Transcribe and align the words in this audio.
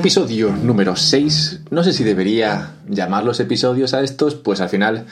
Episodio 0.00 0.50
número 0.50 0.96
6. 0.96 1.64
No 1.68 1.84
sé 1.84 1.92
si 1.92 2.04
debería 2.04 2.76
llamarlos 2.88 3.38
episodios 3.38 3.92
a 3.92 4.00
estos, 4.00 4.34
pues 4.34 4.62
al 4.62 4.70
final 4.70 5.04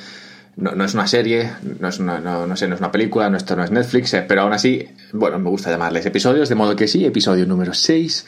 no, 0.57 0.83
es 0.83 0.95
una 0.95 1.07
serie, 1.07 1.53
no 1.79 1.89
es 1.89 1.99
una, 1.99 2.21
no, 2.21 2.57
sé, 2.57 2.69
no 2.69 2.75
es 2.75 2.81
una 2.81 2.91
película, 2.91 3.29
no, 3.29 3.37
esto 3.37 3.55
no 3.55 3.63
es 3.63 3.71
Netflix, 3.71 4.15
eh, 4.15 4.25
pero 4.27 4.41
aún 4.41 4.55
así, 4.55 4.89
bueno, 5.13 5.39
me 5.39 5.51
gusta 5.51 5.71
llamarles 5.71 6.07
episodios, 6.07 6.49
de 6.49 6.55
modo 6.55 6.75
que 6.75 6.89
sí, 6.89 7.05
episodio 7.05 7.45
número 7.45 7.75
6. 7.75 8.25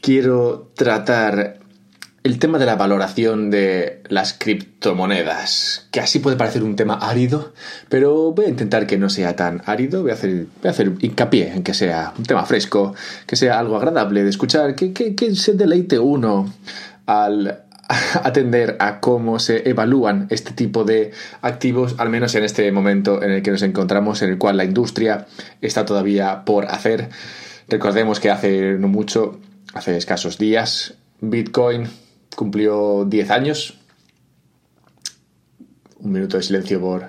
Quiero 0.00 0.70
tratar 0.76 1.58
el 2.26 2.40
tema 2.40 2.58
de 2.58 2.66
la 2.66 2.74
valoración 2.74 3.50
de 3.50 4.02
las 4.08 4.32
criptomonedas, 4.32 5.86
que 5.92 6.00
así 6.00 6.18
puede 6.18 6.36
parecer 6.36 6.64
un 6.64 6.74
tema 6.74 6.94
árido, 6.94 7.52
pero 7.88 8.32
voy 8.32 8.46
a 8.46 8.48
intentar 8.48 8.84
que 8.88 8.98
no 8.98 9.08
sea 9.08 9.36
tan 9.36 9.62
árido, 9.64 10.02
voy 10.02 10.10
a 10.10 10.14
hacer, 10.14 10.46
voy 10.60 10.66
a 10.66 10.70
hacer 10.70 10.92
hincapié 10.98 11.52
en 11.54 11.62
que 11.62 11.72
sea 11.72 12.14
un 12.18 12.24
tema 12.24 12.44
fresco, 12.44 12.96
que 13.28 13.36
sea 13.36 13.60
algo 13.60 13.76
agradable 13.76 14.24
de 14.24 14.30
escuchar, 14.30 14.74
que, 14.74 14.92
que 14.92 15.36
se 15.36 15.52
deleite 15.52 16.00
uno 16.00 16.52
al 17.06 17.62
atender 18.24 18.76
a 18.80 18.98
cómo 18.98 19.38
se 19.38 19.70
evalúan 19.70 20.26
este 20.30 20.50
tipo 20.50 20.82
de 20.82 21.12
activos, 21.42 21.94
al 21.98 22.10
menos 22.10 22.34
en 22.34 22.42
este 22.42 22.72
momento 22.72 23.22
en 23.22 23.30
el 23.30 23.42
que 23.42 23.52
nos 23.52 23.62
encontramos, 23.62 24.20
en 24.22 24.30
el 24.30 24.38
cual 24.38 24.56
la 24.56 24.64
industria 24.64 25.28
está 25.60 25.84
todavía 25.84 26.44
por 26.44 26.64
hacer. 26.64 27.08
Recordemos 27.68 28.18
que 28.18 28.30
hace 28.30 28.72
no 28.80 28.88
mucho, 28.88 29.38
hace 29.74 29.96
escasos 29.96 30.38
días, 30.38 30.94
Bitcoin 31.20 31.86
cumplió 32.36 33.04
10 33.04 33.30
años. 33.30 33.78
Un 35.98 36.12
minuto 36.12 36.36
de 36.36 36.44
silencio 36.44 36.80
por, 36.80 37.08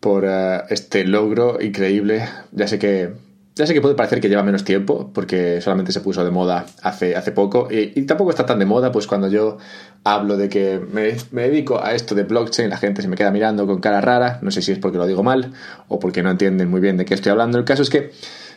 por 0.00 0.24
eh, 0.26 0.64
este 0.68 1.04
logro 1.04 1.62
increíble. 1.62 2.28
Ya 2.52 2.68
sé 2.68 2.78
que 2.78 3.14
ya 3.54 3.66
sé 3.66 3.74
que 3.74 3.82
puede 3.82 3.94
parecer 3.94 4.20
que 4.20 4.30
lleva 4.30 4.42
menos 4.42 4.64
tiempo, 4.64 5.10
porque 5.12 5.60
solamente 5.60 5.92
se 5.92 6.00
puso 6.00 6.24
de 6.24 6.30
moda 6.30 6.64
hace, 6.82 7.16
hace 7.16 7.32
poco, 7.32 7.68
y, 7.70 8.00
tampoco 8.02 8.30
está 8.30 8.46
tan 8.46 8.58
de 8.58 8.64
moda, 8.64 8.90
pues 8.92 9.06
cuando 9.06 9.28
yo 9.28 9.58
hablo 10.04 10.38
de 10.38 10.48
que 10.48 10.80
me, 10.80 11.14
me, 11.32 11.42
dedico 11.42 11.78
a 11.82 11.92
esto 11.94 12.14
de 12.14 12.22
blockchain, 12.22 12.70
la 12.70 12.78
gente 12.78 13.02
se 13.02 13.08
me 13.08 13.16
queda 13.16 13.30
mirando 13.30 13.66
con 13.66 13.80
cara 13.80 14.00
rara, 14.00 14.38
no 14.40 14.50
sé 14.50 14.62
si 14.62 14.72
es 14.72 14.78
porque 14.78 14.96
lo 14.96 15.06
digo 15.06 15.22
mal 15.22 15.52
o 15.88 15.98
porque 15.98 16.22
no 16.22 16.30
entienden 16.30 16.70
muy 16.70 16.80
bien 16.80 16.96
de 16.96 17.04
qué 17.04 17.12
estoy 17.12 17.30
hablando. 17.30 17.58
El 17.58 17.64
caso 17.64 17.82
es 17.82 17.90
que 17.90 18.12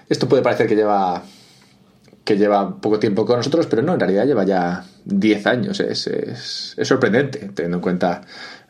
esto 0.07 0.29
puede 0.29 0.41
parecer 0.41 0.65
que 0.65 0.77
lleva 0.77 1.23
que 2.25 2.37
lleva 2.37 2.81
poco 2.81 2.99
tiempo 2.99 3.23
con 3.23 3.37
nosotros, 3.37 3.67
pero 3.67 3.83
no, 3.83 3.93
en 3.93 3.99
realidad 3.99 4.25
lleva 4.25 4.43
ya 4.43 4.83
10 5.05 5.45
años. 5.45 5.79
Es, 5.79 6.07
es, 6.07 6.75
sorprendente, 6.81 7.51
teniendo 7.53 7.77
en 7.77 7.81
cuenta 7.81 8.21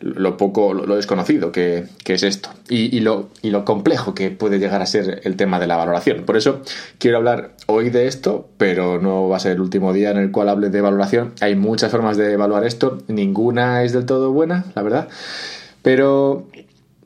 lo 0.02 0.36
poco, 0.36 0.74
lo, 0.74 0.96
desconocido 0.98 1.54
que, 1.54 1.86
es 2.06 2.24
esto 2.24 2.50
y, 2.68 3.00
lo, 3.00 3.30
y 3.42 3.52
lo 3.52 3.64
complejo 3.64 4.14
que 4.14 4.30
puede 4.30 4.60
llegar 4.60 4.82
a 4.82 4.86
ser 4.86 5.22
el 5.24 5.38
tema 5.38 5.58
de 5.58 5.68
la 5.68 5.78
valoración. 5.78 6.26
Por 6.26 6.36
eso 6.36 6.62
quiero 7.00 7.18
hablar 7.18 7.54
hoy 7.68 7.90
de 7.90 8.08
esto, 8.08 8.50
pero 8.58 9.00
no 9.02 9.30
va 9.30 9.38
a 9.38 9.40
ser 9.40 9.54
el 9.54 9.62
último 9.62 9.94
día 9.94 10.12
en 10.12 10.18
el 10.18 10.32
cual 10.32 10.50
hable 10.50 10.70
de 10.70 10.82
valoración. 10.82 11.32
Hay 11.40 11.56
muchas 11.56 11.92
formas 11.92 12.18
de 12.18 12.34
evaluar 12.34 12.66
esto, 12.66 12.98
ninguna 13.08 13.84
es 13.84 13.94
del 13.94 14.06
todo 14.06 14.34
buena, 14.34 14.66
la 14.76 14.82
verdad. 14.82 15.08
Pero 15.82 16.48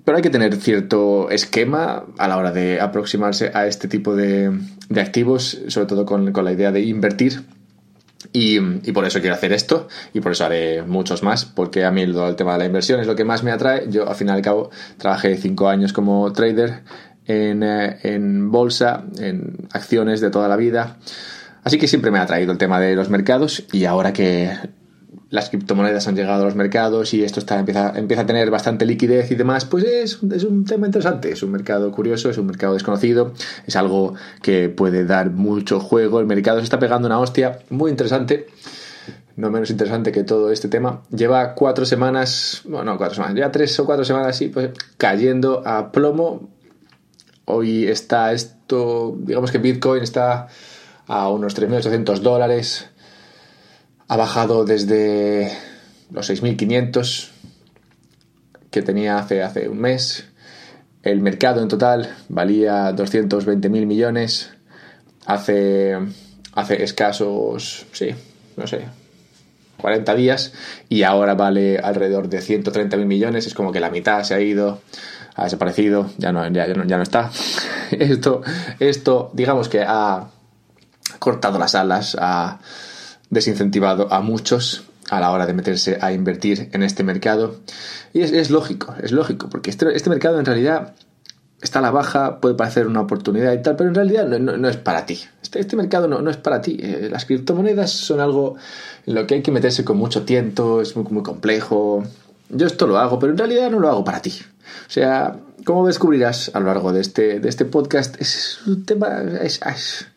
pero 0.09 0.17
hay 0.17 0.23
que 0.23 0.31
tener 0.31 0.55
cierto 0.55 1.29
esquema 1.29 2.05
a 2.17 2.27
la 2.27 2.37
hora 2.37 2.51
de 2.51 2.81
aproximarse 2.81 3.51
a 3.53 3.67
este 3.67 3.87
tipo 3.87 4.15
de, 4.15 4.51
activos, 4.99 5.59
sobre 5.67 5.85
todo 5.85 6.03
con, 6.03 6.33
la 6.33 6.51
idea 6.51 6.71
de 6.71 6.81
invertir. 6.81 7.43
Y, 8.33 8.59
por 8.91 9.05
eso 9.05 9.19
quiero 9.19 9.35
hacer 9.35 9.53
esto 9.53 9.87
y 10.11 10.19
por 10.19 10.31
eso 10.31 10.45
haré 10.45 10.81
muchos 10.81 11.21
más, 11.21 11.45
porque 11.45 11.85
a 11.85 11.91
mí 11.91 12.01
el, 12.01 12.35
tema 12.35 12.53
de 12.53 12.57
la 12.57 12.65
inversión 12.65 12.99
es 12.99 13.05
lo 13.05 13.15
que 13.15 13.23
más 13.23 13.43
me 13.43 13.51
atrae. 13.51 13.85
Yo, 13.91 14.09
al 14.09 14.15
fin 14.15 14.29
y 14.29 14.31
al 14.31 14.41
cabo, 14.41 14.71
trabajé 14.97 15.37
cinco 15.37 15.69
años 15.69 15.93
como 15.93 16.33
trader 16.33 16.79
en, 17.27 17.61
eh, 17.61 17.99
en 18.01 18.49
bolsa, 18.49 19.03
en 19.19 19.67
acciones 19.73 20.21
de 20.21 20.31
toda 20.31 20.47
la 20.47 20.55
vida. 20.55 20.97
Así 21.63 21.77
que 21.77 21.87
siempre 21.87 22.09
me 22.09 22.17
ha 22.17 22.23
atraído 22.23 22.51
el 22.51 22.57
tema 22.57 22.79
de 22.79 22.95
los 22.95 23.11
mercados 23.11 23.63
y 23.71 23.85
ahora 23.85 24.11
que 24.11 24.53
las 25.29 25.49
criptomonedas 25.49 26.07
han 26.07 26.15
llegado 26.15 26.43
a 26.43 26.45
los 26.45 26.55
mercados 26.55 27.13
y 27.13 27.23
esto 27.23 27.39
está, 27.39 27.59
empieza, 27.59 27.93
empieza 27.95 28.23
a 28.23 28.25
tener 28.25 28.49
bastante 28.51 28.85
liquidez 28.85 29.31
y 29.31 29.35
demás, 29.35 29.65
pues 29.65 29.83
es, 29.83 30.19
es, 30.31 30.43
un 30.43 30.65
tema 30.65 30.85
interesante, 30.85 31.31
es 31.31 31.43
un 31.43 31.51
mercado 31.51 31.91
curioso, 31.91 32.29
es 32.29 32.37
un 32.37 32.47
mercado 32.47 32.73
desconocido, 32.73 33.33
es 33.65 33.75
algo 33.75 34.15
que 34.41 34.69
puede 34.69 35.05
dar 35.05 35.31
mucho 35.31 35.79
juego, 35.79 36.19
el 36.19 36.25
mercado 36.25 36.59
se 36.59 36.65
está 36.65 36.79
pegando 36.79 37.07
una 37.07 37.19
hostia 37.19 37.59
muy 37.69 37.91
interesante, 37.91 38.47
no 39.35 39.49
menos 39.49 39.69
interesante 39.69 40.11
que 40.11 40.23
todo 40.23 40.51
este 40.51 40.67
tema, 40.67 41.01
lleva 41.09 41.53
cuatro 41.53 41.85
semanas, 41.85 42.61
bueno, 42.65 42.91
no 42.91 42.97
cuatro 42.97 43.15
semanas, 43.15 43.35
ya 43.37 43.51
tres 43.51 43.79
o 43.79 43.85
cuatro 43.85 44.05
semanas 44.05 44.29
así, 44.29 44.49
pues 44.49 44.71
cayendo 44.97 45.63
a 45.65 45.91
plomo, 45.91 46.49
hoy 47.45 47.87
está 47.87 48.31
esto, 48.31 49.15
digamos 49.19 49.51
que 49.51 49.57
Bitcoin 49.57 50.03
está 50.03 50.47
a 51.07 51.29
unos 51.29 51.57
3.800 51.57 52.19
dólares, 52.19 52.87
ha 54.09 54.17
bajado 54.17 54.65
desde 54.65 55.55
los 56.11 56.29
6.500 56.29 57.29
que 58.71 58.81
tenía 58.81 59.19
hace, 59.19 59.43
hace 59.43 59.69
un 59.69 59.79
mes. 59.79 60.25
El 61.03 61.21
mercado 61.21 61.61
en 61.61 61.67
total 61.67 62.15
valía 62.27 62.91
220.000 62.91 63.69
millones 63.85 64.49
hace, 65.27 65.97
hace 66.53 66.83
escasos, 66.83 67.85
sí, 67.91 68.09
no 68.57 68.65
sé, 68.65 68.85
40 69.77 70.15
días 70.15 70.53
y 70.89 71.03
ahora 71.03 71.35
vale 71.35 71.77
alrededor 71.77 72.29
de 72.29 72.39
130.000 72.39 73.05
millones. 73.05 73.45
Es 73.45 73.53
como 73.53 73.71
que 73.71 73.79
la 73.79 73.91
mitad 73.91 74.23
se 74.23 74.33
ha 74.33 74.41
ido, 74.41 74.81
ha 75.35 75.43
desaparecido, 75.43 76.09
ya 76.17 76.31
no, 76.31 76.47
ya, 76.49 76.65
no, 76.67 76.83
ya 76.85 76.97
no 76.97 77.03
está. 77.03 77.29
esto, 77.91 78.41
esto, 78.79 79.29
digamos 79.33 79.69
que 79.69 79.83
ha 79.87 80.31
cortado 81.19 81.59
las 81.59 81.75
alas, 81.75 82.17
desincentivado 83.29 84.11
a 84.11 84.21
muchos 84.21 84.83
a 85.09 85.19
la 85.19 85.31
hora 85.31 85.45
de 85.45 85.53
meterse 85.53 85.97
a 86.01 86.11
invertir 86.13 86.69
en 86.73 86.83
este 86.83 87.03
mercado. 87.03 87.55
Y 88.13 88.21
es, 88.21 88.49
lógico, 88.49 88.95
es 89.01 89.11
lógico, 89.11 89.49
porque 89.49 89.69
este, 89.69 89.95
este, 89.95 90.09
mercado 90.09 90.39
en 90.39 90.45
realidad 90.45 90.95
está 91.61 91.79
a 91.79 91.81
la 91.81 91.91
baja, 91.91 92.39
puede 92.39 92.55
parecer 92.55 92.87
una 92.87 93.01
oportunidad 93.01 93.53
y 93.53 93.61
tal, 93.61 93.75
pero 93.75 93.89
en 93.89 93.95
realidad 93.95 94.27
no, 94.27 94.69
es 94.69 94.77
para 94.77 95.05
ti. 95.05 95.19
Este, 95.41 95.59
este 95.59 95.75
mercado 95.75 96.07
no, 96.07 96.29
es 96.29 96.37
para 96.37 96.61
ti. 96.61 96.77
Eh, 96.79 97.09
las 97.11 97.25
criptomonedas 97.25 97.91
son 97.91 98.19
algo 98.19 98.55
en 99.05 99.15
lo 99.15 99.27
que 99.27 99.35
hay 99.35 99.41
que 99.41 99.51
meterse 99.51 99.83
con 99.83 99.97
mucho 99.97 100.23
tiento, 100.23 100.81
es 100.81 100.95
muy, 100.95 101.05
muy 101.11 101.23
complejo. 101.23 102.03
Yo 102.49 102.67
esto 102.67 102.87
lo 102.87 102.97
hago, 102.97 103.19
pero 103.19 103.31
en 103.31 103.37
realidad 103.37 103.69
no 103.69 103.79
lo 103.79 103.89
hago 103.89 104.03
para 104.03 104.21
ti. 104.21 104.33
O 104.87 104.91
sea, 104.91 105.35
como 105.65 105.85
descubrirás 105.85 106.51
a 106.53 106.59
lo 106.59 106.67
largo 106.67 106.93
de 106.93 107.01
este, 107.01 107.39
de 107.39 107.49
este 107.49 107.65
podcast, 107.65 108.19
es 108.21 108.59
un 108.65 108.85
tema... 108.85 109.21
es, 109.41 109.59
es 109.65 110.07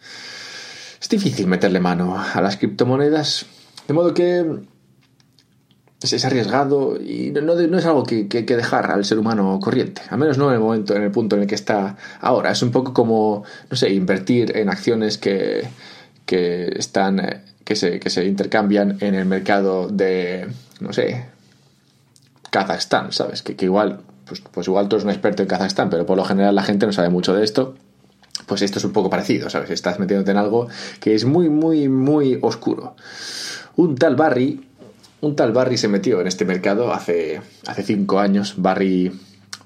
difícil 1.09 1.47
meterle 1.47 1.81
mano 1.81 2.19
a 2.19 2.41
las 2.41 2.57
criptomonedas, 2.57 3.47
de 3.89 3.95
modo 3.95 4.15
que 4.15 4.63
es 6.03 6.25
arriesgado 6.25 7.01
y 7.01 7.31
no, 7.31 7.53
es 7.79 7.87
algo 7.87 8.03
que, 8.03 8.29
hay 8.33 8.45
que 8.45 8.57
dejar 8.57 8.91
al 8.91 9.05
ser 9.05 9.19
humano 9.19 9.61
corriente, 9.61 10.03
al 10.11 10.19
menos 10.19 10.39
no 10.39 10.49
en 10.49 10.55
el 10.55 10.61
momento, 10.61 10.97
en 10.97 11.03
el 11.03 11.11
punto 11.11 11.37
en 11.37 11.43
el 11.43 11.49
que 11.49 11.55
está 11.55 11.97
ahora. 12.21 12.51
Es 12.51 12.63
un 12.63 12.73
poco 12.73 12.93
como, 12.93 13.45
no 13.71 13.77
sé, 13.77 13.93
invertir 13.93 14.57
en 14.57 14.69
acciones 14.69 15.19
que, 15.19 15.69
están, 16.27 17.43
que 17.65 17.77
se, 17.77 18.01
que 18.01 18.11
se 18.11 18.25
intercambian 18.25 18.99
en 19.01 19.15
el 19.15 19.27
mercado 19.27 19.89
de, 19.89 20.49
no 20.81 20.93
sé, 20.93 21.27
Kazajstán, 22.51 23.13
¿sabes? 23.13 23.43
Que, 23.43 23.57
igual, 23.65 24.01
pues, 24.27 24.41
pues 24.41 24.67
igual 24.67 24.89
tú 24.89 24.97
eres 24.97 25.05
un 25.05 25.11
experto 25.11 25.43
en 25.43 25.49
Kazajstán, 25.49 25.91
pero 25.91 26.05
por 26.05 26.17
lo 26.17 26.25
general 26.25 26.55
la 26.55 26.63
gente 26.63 26.87
no 26.87 26.93
sabe 26.93 27.11
mucho 27.11 27.35
de 27.35 27.45
esto 27.45 27.77
pues 28.47 28.63
esto 28.63 28.79
es 28.79 28.85
un 28.85 28.93
poco 28.93 29.11
parecido, 29.11 29.51
¿sabes? 29.51 29.71
Estás 29.71 29.99
metiéndote 29.99 30.31
en 30.31 30.37
algo 30.37 30.69
que 31.01 31.15
es 31.15 31.25
muy, 31.25 31.49
muy, 31.49 31.89
muy 31.89 32.39
oscuro. 32.41 32.97
Un 33.77 33.97
tal 33.97 34.17
Barry, 34.17 34.61
un 35.21 35.37
tal 35.37 35.53
Barry 35.53 35.77
se 35.79 35.89
metió 35.89 36.21
en 36.21 36.27
este 36.27 36.45
mercado 36.45 36.93
hace, 36.93 37.41
hace 37.67 37.83
cinco 37.83 38.19
años. 38.19 38.55
Barry, 38.57 39.13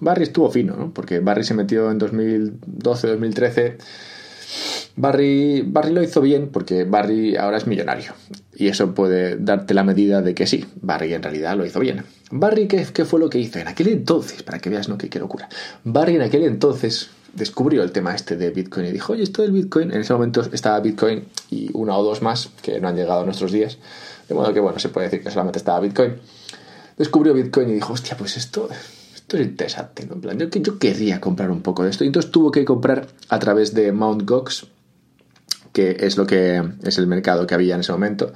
Barry 0.00 0.24
estuvo 0.24 0.50
fino, 0.50 0.76
¿no? 0.76 0.90
Porque 0.92 1.20
Barry 1.20 1.44
se 1.44 1.54
metió 1.54 1.90
en 1.90 1.98
2012, 1.98 3.08
2013. 3.08 3.78
Barry, 4.96 5.62
Barry 5.62 5.92
lo 5.92 6.02
hizo 6.02 6.20
bien 6.20 6.48
porque 6.48 6.84
Barry 6.84 7.36
ahora 7.36 7.58
es 7.58 7.66
millonario. 7.66 8.12
Y 8.54 8.68
eso 8.68 8.94
puede 8.94 9.36
darte 9.36 9.74
la 9.74 9.84
medida 9.84 10.22
de 10.22 10.34
que 10.34 10.46
sí, 10.46 10.64
Barry 10.80 11.12
en 11.12 11.22
realidad 11.22 11.56
lo 11.56 11.66
hizo 11.66 11.80
bien. 11.80 12.04
Barry, 12.30 12.66
¿qué, 12.66 12.86
qué 12.92 13.04
fue 13.04 13.20
lo 13.20 13.28
que 13.28 13.38
hizo? 13.38 13.58
En 13.58 13.68
aquel 13.68 13.88
entonces, 13.88 14.42
para 14.42 14.58
que 14.58 14.70
veas, 14.70 14.88
¿no? 14.88 14.96
Qué, 14.96 15.08
qué 15.08 15.18
locura. 15.18 15.48
Barry 15.84 16.16
en 16.16 16.22
aquel 16.22 16.44
entonces 16.44 17.10
descubrió 17.36 17.82
el 17.82 17.92
tema 17.92 18.14
este 18.14 18.36
de 18.36 18.50
Bitcoin 18.50 18.86
y 18.86 18.92
dijo, 18.92 19.12
oye, 19.12 19.22
esto 19.22 19.42
del 19.42 19.52
Bitcoin, 19.52 19.92
en 19.92 20.00
ese 20.00 20.12
momento 20.12 20.42
estaba 20.52 20.80
Bitcoin 20.80 21.24
y 21.50 21.70
una 21.74 21.96
o 21.96 22.02
dos 22.02 22.22
más 22.22 22.50
que 22.62 22.80
no 22.80 22.88
han 22.88 22.96
llegado 22.96 23.20
a 23.20 23.24
nuestros 23.24 23.52
días, 23.52 23.78
de 24.28 24.34
modo 24.34 24.52
que, 24.52 24.60
bueno, 24.60 24.78
se 24.78 24.88
puede 24.88 25.06
decir 25.06 25.22
que 25.22 25.30
solamente 25.30 25.58
estaba 25.58 25.78
Bitcoin. 25.80 26.14
Descubrió 26.96 27.34
Bitcoin 27.34 27.70
y 27.70 27.74
dijo, 27.74 27.92
hostia, 27.92 28.16
pues 28.16 28.36
esto, 28.36 28.68
esto 29.14 29.36
es 29.36 29.46
interesante, 29.46 30.06
¿no? 30.06 30.14
En 30.14 30.20
plan, 30.22 30.38
yo, 30.38 30.48
yo 30.48 30.78
querría 30.78 31.20
comprar 31.20 31.50
un 31.50 31.60
poco 31.60 31.84
de 31.84 31.90
esto. 31.90 32.04
Y 32.04 32.06
entonces 32.06 32.32
tuvo 32.32 32.50
que 32.50 32.64
comprar 32.64 33.06
a 33.28 33.38
través 33.38 33.74
de 33.74 33.92
Mt. 33.92 34.22
Gox, 34.24 34.66
que 35.72 35.96
es 36.00 36.16
lo 36.16 36.26
que 36.26 36.62
es 36.82 36.96
el 36.96 37.06
mercado 37.06 37.46
que 37.46 37.54
había 37.54 37.74
en 37.74 37.82
ese 37.82 37.92
momento. 37.92 38.32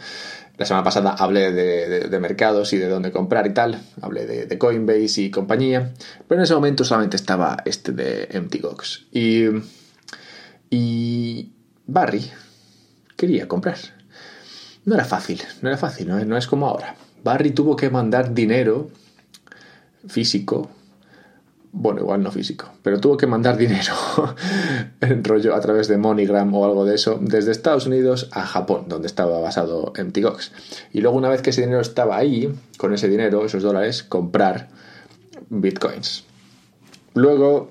La 0.60 0.66
semana 0.66 0.84
pasada 0.84 1.14
hablé 1.14 1.52
de, 1.52 2.20
mercados 2.20 2.74
y 2.74 2.76
de 2.76 2.86
dónde 2.86 3.10
comprar 3.10 3.46
y 3.46 3.54
tal. 3.54 3.80
Hablé 4.02 4.26
de, 4.26 4.58
Coinbase 4.58 5.22
y 5.22 5.30
compañía. 5.30 5.94
Pero 6.28 6.38
en 6.38 6.44
ese 6.44 6.52
momento 6.52 6.84
solamente 6.84 7.16
estaba 7.16 7.56
este 7.64 7.92
de 7.92 8.28
MTGOX. 8.38 9.06
Y, 9.10 9.46
y 10.68 11.50
Barry 11.86 12.30
quería 13.16 13.48
comprar. 13.48 13.78
no 14.84 14.94
era 14.96 15.06
fácil, 15.06 15.40
no 15.62 15.70
era 15.70 15.78
fácil, 15.78 16.08
no, 16.08 16.22
no 16.26 16.36
es 16.36 16.46
como 16.46 16.68
ahora. 16.68 16.94
Barry 17.24 17.52
tuvo 17.52 17.74
que 17.74 17.88
mandar 17.88 18.34
dinero 18.34 18.90
físico 20.08 20.70
bueno, 21.72 22.00
igual 22.00 22.22
no 22.22 22.32
físico, 22.32 22.68
pero 22.82 23.00
tuvo 23.00 23.16
que 23.16 23.26
mandar 23.26 23.56
dinero 23.58 23.94
en 25.00 25.24
rollo 25.24 25.54
a 25.54 25.60
través 25.60 25.88
de 25.88 25.98
MoneyGram 25.98 26.52
o 26.54 26.64
algo 26.64 26.84
de 26.84 26.96
eso 26.96 27.18
desde 27.20 27.52
Estados 27.52 27.86
Unidos 27.86 28.28
a 28.32 28.44
Japón, 28.44 28.84
donde 28.88 29.06
estaba 29.06 29.40
basado 29.40 29.92
MTGOX. 29.96 30.52
Y 30.92 31.00
luego 31.00 31.16
una 31.16 31.28
vez 31.28 31.42
que 31.42 31.50
ese 31.50 31.62
dinero 31.62 31.80
estaba 31.80 32.16
ahí, 32.16 32.52
con 32.76 32.92
ese 32.92 33.08
dinero, 33.08 33.44
esos 33.44 33.62
dólares, 33.62 34.02
comprar 34.02 34.68
bitcoins. 35.48 36.24
Luego 37.14 37.70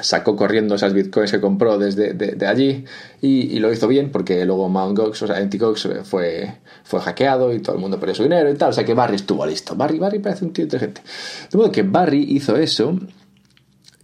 sacó 0.00 0.34
corriendo 0.34 0.74
esas 0.74 0.92
bitcoins 0.92 1.30
que 1.30 1.40
compró 1.40 1.78
desde 1.78 2.14
de, 2.14 2.46
allí 2.46 2.84
y, 3.20 3.58
lo 3.60 3.72
hizo 3.72 3.86
bien 3.86 4.10
porque 4.10 4.44
luego 4.44 4.68
Mt. 4.68 4.96
Gox, 4.96 5.22
o 5.22 5.26
sea, 5.26 5.40
MTGOX 5.40 5.88
fue, 6.02 6.54
fue 6.82 7.00
hackeado 7.00 7.52
y 7.52 7.60
todo 7.60 7.76
el 7.76 7.80
mundo 7.80 8.00
perdió 8.00 8.14
su 8.14 8.22
dinero 8.24 8.50
y 8.50 8.54
tal. 8.54 8.70
O 8.70 8.72
sea 8.72 8.84
que 8.84 8.94
Barry 8.94 9.16
estuvo 9.16 9.46
listo. 9.46 9.76
Barry, 9.76 9.98
Barry 9.98 10.18
parece 10.18 10.44
un 10.44 10.52
tío 10.52 10.64
inteligente. 10.64 11.02
De 11.50 11.58
modo 11.58 11.70
que 11.70 11.82
Barry 11.82 12.24
hizo 12.30 12.56
eso 12.56 12.98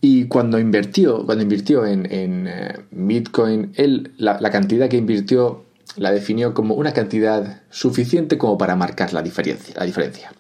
y 0.01 0.27
cuando 0.29 0.59
invirtió, 0.59 1.27
cuando 1.27 1.43
invirtió 1.43 1.85
en, 1.85 2.07
eh, 2.11 2.79
Bitcoin, 2.91 3.73
él 3.77 4.13
la, 4.17 4.39
cantidad 4.51 4.89
que 4.89 4.97
invirtió 4.97 5.65
la 5.97 6.11
definió 6.11 6.55
como 6.55 6.75
una 6.75 6.93
cantidad 6.93 7.63
suficiente 7.71 8.39
como 8.39 8.57
para 8.57 8.77
marcar 8.77 9.13
la 9.13 9.23
diferencia. 9.23 9.75
La 9.77 9.85
diferencia. 9.85 10.33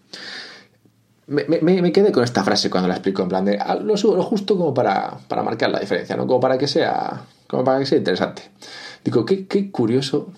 Me, 1.26 1.92
quedé 1.92 2.10
con 2.10 2.24
esta 2.24 2.42
frase 2.42 2.70
cuando 2.70 2.88
la 2.88 2.94
explico, 2.94 3.22
en 3.22 3.28
plan 3.28 3.44
de 3.44 3.58
ah, 3.58 3.76
lo, 3.76 3.96
justo 4.22 4.56
como 4.56 4.74
para, 4.74 5.18
para, 5.28 5.42
marcar 5.42 5.70
la 5.70 5.78
diferencia, 5.78 6.16
¿no? 6.16 6.26
Como 6.26 6.40
para 6.40 6.58
que 6.58 6.66
sea, 6.66 7.26
como 7.46 7.62
para 7.62 7.78
que 7.78 7.86
sea 7.86 7.98
interesante. 7.98 8.42
Digo, 9.04 9.24
qué, 9.24 9.46
qué 9.46 9.70
curioso, 9.70 10.32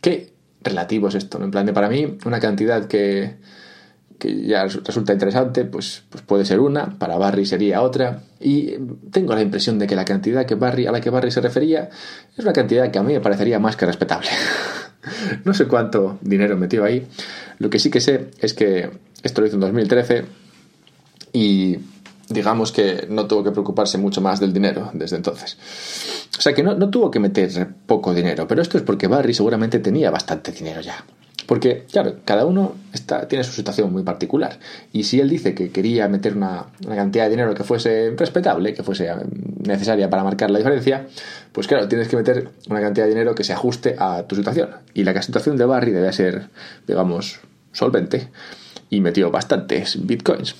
qué 0.00 0.32
relativo 0.62 1.08
es 1.08 1.14
esto. 1.14 1.42
En 1.42 1.50
plan 1.50 1.66
de 1.66 1.72
para 1.72 1.88
mí, 1.88 2.18
una 2.24 2.38
cantidad 2.38 2.86
que, 2.86 3.36
que 4.18 4.42
ya 4.42 4.64
resulta 4.64 5.12
interesante, 5.12 5.64
pues, 5.64 6.02
pues 6.08 6.22
puede 6.22 6.44
ser 6.44 6.60
una, 6.60 6.98
para 6.98 7.16
Barry 7.16 7.46
sería 7.46 7.82
otra, 7.82 8.22
y 8.40 8.74
tengo 9.10 9.34
la 9.34 9.42
impresión 9.42 9.78
de 9.78 9.86
que 9.86 9.94
la 9.94 10.04
cantidad 10.04 10.44
que 10.44 10.56
Barry, 10.56 10.86
a 10.86 10.92
la 10.92 11.00
que 11.00 11.10
Barry 11.10 11.30
se 11.30 11.40
refería 11.40 11.88
es 12.36 12.44
una 12.44 12.52
cantidad 12.52 12.90
que 12.90 12.98
a 12.98 13.02
mí 13.02 13.12
me 13.12 13.20
parecería 13.20 13.58
más 13.58 13.76
que 13.76 13.86
respetable. 13.86 14.28
no 15.44 15.54
sé 15.54 15.66
cuánto 15.66 16.18
dinero 16.20 16.56
metió 16.56 16.84
ahí, 16.84 17.06
lo 17.58 17.70
que 17.70 17.78
sí 17.78 17.90
que 17.90 18.00
sé 18.00 18.30
es 18.40 18.54
que 18.54 18.90
esto 19.22 19.40
lo 19.40 19.46
hizo 19.46 19.56
en 19.56 19.60
2013 19.60 20.24
y 21.32 21.78
digamos 22.28 22.72
que 22.72 23.06
no 23.08 23.26
tuvo 23.26 23.44
que 23.44 23.50
preocuparse 23.52 23.98
mucho 23.98 24.20
más 24.20 24.40
del 24.40 24.52
dinero 24.52 24.90
desde 24.92 25.16
entonces. 25.16 25.56
O 26.36 26.40
sea 26.40 26.52
que 26.52 26.62
no, 26.62 26.74
no 26.74 26.90
tuvo 26.90 27.10
que 27.10 27.20
meter 27.20 27.68
poco 27.86 28.14
dinero, 28.14 28.46
pero 28.46 28.62
esto 28.62 28.76
es 28.76 28.84
porque 28.84 29.06
Barry 29.06 29.34
seguramente 29.34 29.78
tenía 29.78 30.10
bastante 30.10 30.52
dinero 30.52 30.80
ya. 30.80 31.04
Porque, 31.48 31.86
claro, 31.90 32.16
cada 32.26 32.44
uno 32.44 32.74
está, 32.92 33.26
tiene 33.26 33.42
su 33.42 33.52
situación 33.52 33.90
muy 33.90 34.02
particular. 34.02 34.58
Y 34.92 35.04
si 35.04 35.18
él 35.18 35.30
dice 35.30 35.54
que 35.54 35.70
quería 35.70 36.06
meter 36.06 36.36
una, 36.36 36.66
cantidad 36.86 37.24
de 37.24 37.30
dinero 37.30 37.54
que 37.54 37.64
fuese 37.64 38.12
respetable, 38.18 38.74
que 38.74 38.82
fuese 38.82 39.08
necesaria 39.66 40.10
para 40.10 40.24
marcar 40.24 40.50
la 40.50 40.58
diferencia, 40.58 41.06
pues 41.52 41.66
claro, 41.66 41.88
tienes 41.88 42.08
que 42.08 42.16
meter 42.16 42.50
una 42.68 42.82
cantidad 42.82 43.06
de 43.06 43.12
dinero 43.12 43.34
que 43.34 43.44
se 43.44 43.54
ajuste 43.54 43.96
a 43.98 44.24
tu 44.24 44.36
situación. 44.36 44.68
Y 44.92 45.04
la 45.04 45.22
situación 45.22 45.56
de 45.56 45.64
Barry 45.64 45.90
debe 45.90 46.12
ser, 46.12 46.50
digamos, 46.86 47.40
solvente. 47.72 48.28
Y 48.90 49.00
metió 49.00 49.30
bastantes 49.30 50.06
bitcoins. 50.06 50.54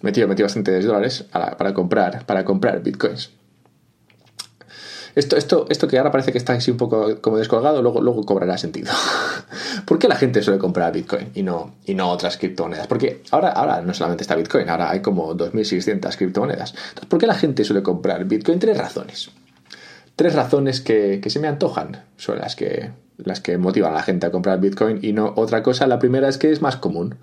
Metió, 0.00 0.28
metió 0.28 0.44
bastantes 0.44 0.84
dólares 0.84 1.24
para 1.32 1.74
comprar, 1.74 2.24
para 2.24 2.44
comprar 2.44 2.84
bitcoins. 2.84 3.32
Esto, 5.20 5.36
esto, 5.36 5.66
esto 5.68 5.86
que 5.86 5.98
ahora 5.98 6.10
parece 6.10 6.32
que 6.32 6.38
está 6.38 6.54
así 6.54 6.70
un 6.70 6.78
poco 6.78 7.20
como 7.20 7.36
descolgado, 7.36 7.82
luego, 7.82 8.00
luego 8.00 8.24
cobrará 8.24 8.56
sentido. 8.56 8.90
¿Por 9.84 9.98
qué 9.98 10.08
la 10.08 10.16
gente 10.16 10.42
suele 10.42 10.58
comprar 10.58 10.94
Bitcoin 10.94 11.28
y 11.34 11.42
no, 11.42 11.74
y 11.84 11.92
no 11.94 12.08
otras 12.08 12.38
criptomonedas? 12.38 12.86
Porque 12.86 13.22
ahora, 13.30 13.50
ahora 13.50 13.82
no 13.82 13.92
solamente 13.92 14.22
está 14.22 14.34
Bitcoin, 14.34 14.70
ahora 14.70 14.90
hay 14.90 15.00
como 15.00 15.36
2.600 15.36 16.16
criptomonedas. 16.16 16.70
Entonces, 16.70 17.06
¿por 17.06 17.18
qué 17.18 17.26
la 17.26 17.34
gente 17.34 17.64
suele 17.64 17.82
comprar 17.82 18.24
Bitcoin? 18.24 18.58
Tres 18.58 18.78
razones. 18.78 19.30
Tres 20.16 20.34
razones 20.34 20.80
que, 20.80 21.20
que 21.22 21.28
se 21.28 21.38
me 21.38 21.48
antojan 21.48 22.02
son 22.16 22.38
las 22.38 22.56
que, 22.56 22.90
las 23.18 23.40
que 23.40 23.58
motivan 23.58 23.92
a 23.92 23.96
la 23.96 24.02
gente 24.02 24.26
a 24.26 24.30
comprar 24.30 24.58
Bitcoin 24.58 25.00
y 25.02 25.12
no 25.12 25.34
otra 25.36 25.62
cosa. 25.62 25.86
La 25.86 25.98
primera 25.98 26.30
es 26.30 26.38
que 26.38 26.50
es 26.50 26.62
más 26.62 26.76
común 26.76 27.16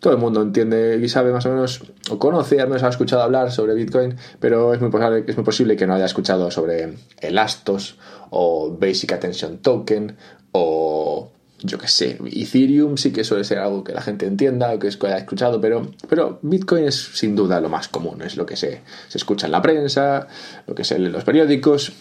todo 0.00 0.12
el 0.12 0.18
mundo 0.18 0.42
entiende 0.42 0.98
y 1.02 1.08
sabe 1.08 1.32
más 1.32 1.44
o 1.46 1.50
menos, 1.50 1.82
o 2.10 2.18
conoce, 2.18 2.60
al 2.60 2.68
menos 2.68 2.82
ha 2.82 2.88
escuchado 2.88 3.22
hablar 3.22 3.50
sobre 3.50 3.74
Bitcoin, 3.74 4.16
pero 4.38 4.72
es 4.74 4.80
muy 4.80 4.90
posible, 4.90 5.76
que 5.76 5.86
no 5.86 5.94
haya 5.94 6.06
escuchado 6.06 6.50
sobre 6.50 6.94
el 7.20 7.38
Astos 7.38 7.98
o 8.30 8.76
Basic 8.78 9.12
Attention 9.12 9.58
Token 9.58 10.16
o 10.52 11.32
yo 11.60 11.76
qué 11.76 11.88
sé, 11.88 12.18
Ethereum 12.24 12.96
sí 12.96 13.12
que 13.12 13.24
suele 13.24 13.42
ser 13.42 13.58
algo 13.58 13.82
que 13.82 13.92
la 13.92 14.00
gente 14.00 14.26
entienda 14.26 14.72
o 14.72 14.78
que 14.78 14.88
haya 14.88 15.18
escuchado, 15.18 15.60
pero, 15.60 15.90
pero 16.08 16.38
Bitcoin 16.42 16.84
es 16.84 16.94
sin 16.94 17.34
duda 17.34 17.60
lo 17.60 17.68
más 17.68 17.88
común, 17.88 18.22
es 18.22 18.36
lo 18.36 18.46
que 18.46 18.54
se, 18.56 18.82
se 19.08 19.18
escucha 19.18 19.46
en 19.46 19.52
la 19.52 19.60
prensa, 19.60 20.28
lo 20.68 20.74
que 20.74 20.84
se 20.84 20.98
lee 20.98 21.06
en 21.06 21.12
los 21.12 21.24
periódicos, 21.24 21.92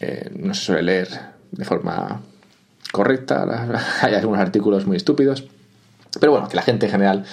eh, 0.00 0.30
no 0.36 0.54
se 0.54 0.62
suele 0.62 0.82
leer 0.82 1.08
de 1.50 1.64
forma 1.64 2.22
correcta, 2.92 3.44
hay 4.02 4.14
algunos 4.14 4.40
artículos 4.40 4.86
muy 4.86 4.96
estúpidos. 4.96 5.44
Pero 6.20 6.32
bueno, 6.32 6.48
que 6.48 6.56
la 6.56 6.62
gente 6.62 6.86
en 6.86 6.92
general 6.92 7.24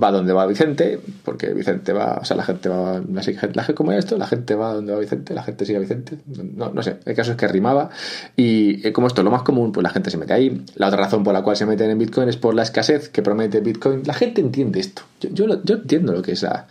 va 0.00 0.10
donde 0.10 0.32
va 0.32 0.46
Vicente, 0.46 1.00
porque 1.24 1.52
Vicente 1.52 1.92
va, 1.92 2.18
o 2.20 2.24
sea, 2.24 2.36
la 2.36 2.42
gente 2.42 2.68
va, 2.68 3.00
la 3.08 3.22
gente, 3.22 3.74
como 3.74 3.92
esto, 3.92 4.18
la 4.18 4.26
gente 4.26 4.54
va 4.54 4.72
donde 4.72 4.92
va 4.92 4.98
Vicente, 4.98 5.34
la 5.34 5.42
gente 5.42 5.64
sigue 5.64 5.78
a 5.78 5.80
Vicente, 5.80 6.18
no, 6.26 6.70
no 6.70 6.82
sé, 6.82 6.96
el 7.04 7.14
caso 7.14 7.32
es 7.32 7.36
que 7.36 7.46
rimaba 7.46 7.90
y 8.36 8.86
eh, 8.86 8.92
como 8.92 9.06
esto 9.06 9.20
es 9.20 9.24
lo 9.24 9.30
más 9.30 9.42
común, 9.42 9.72
pues 9.72 9.82
la 9.82 9.90
gente 9.90 10.10
se 10.10 10.16
mete 10.16 10.32
ahí. 10.32 10.64
La 10.74 10.88
otra 10.88 11.00
razón 11.00 11.22
por 11.22 11.32
la 11.32 11.42
cual 11.42 11.56
se 11.56 11.66
meten 11.66 11.90
en 11.90 11.98
Bitcoin 11.98 12.28
es 12.28 12.36
por 12.36 12.54
la 12.54 12.62
escasez 12.62 13.08
que 13.08 13.22
promete 13.22 13.60
Bitcoin. 13.60 14.02
La 14.04 14.14
gente 14.14 14.40
entiende 14.40 14.80
esto, 14.80 15.02
yo, 15.20 15.30
yo, 15.30 15.62
yo 15.62 15.76
entiendo 15.76 16.12
lo 16.12 16.22
que 16.22 16.32
es 16.32 16.42
la 16.42 16.66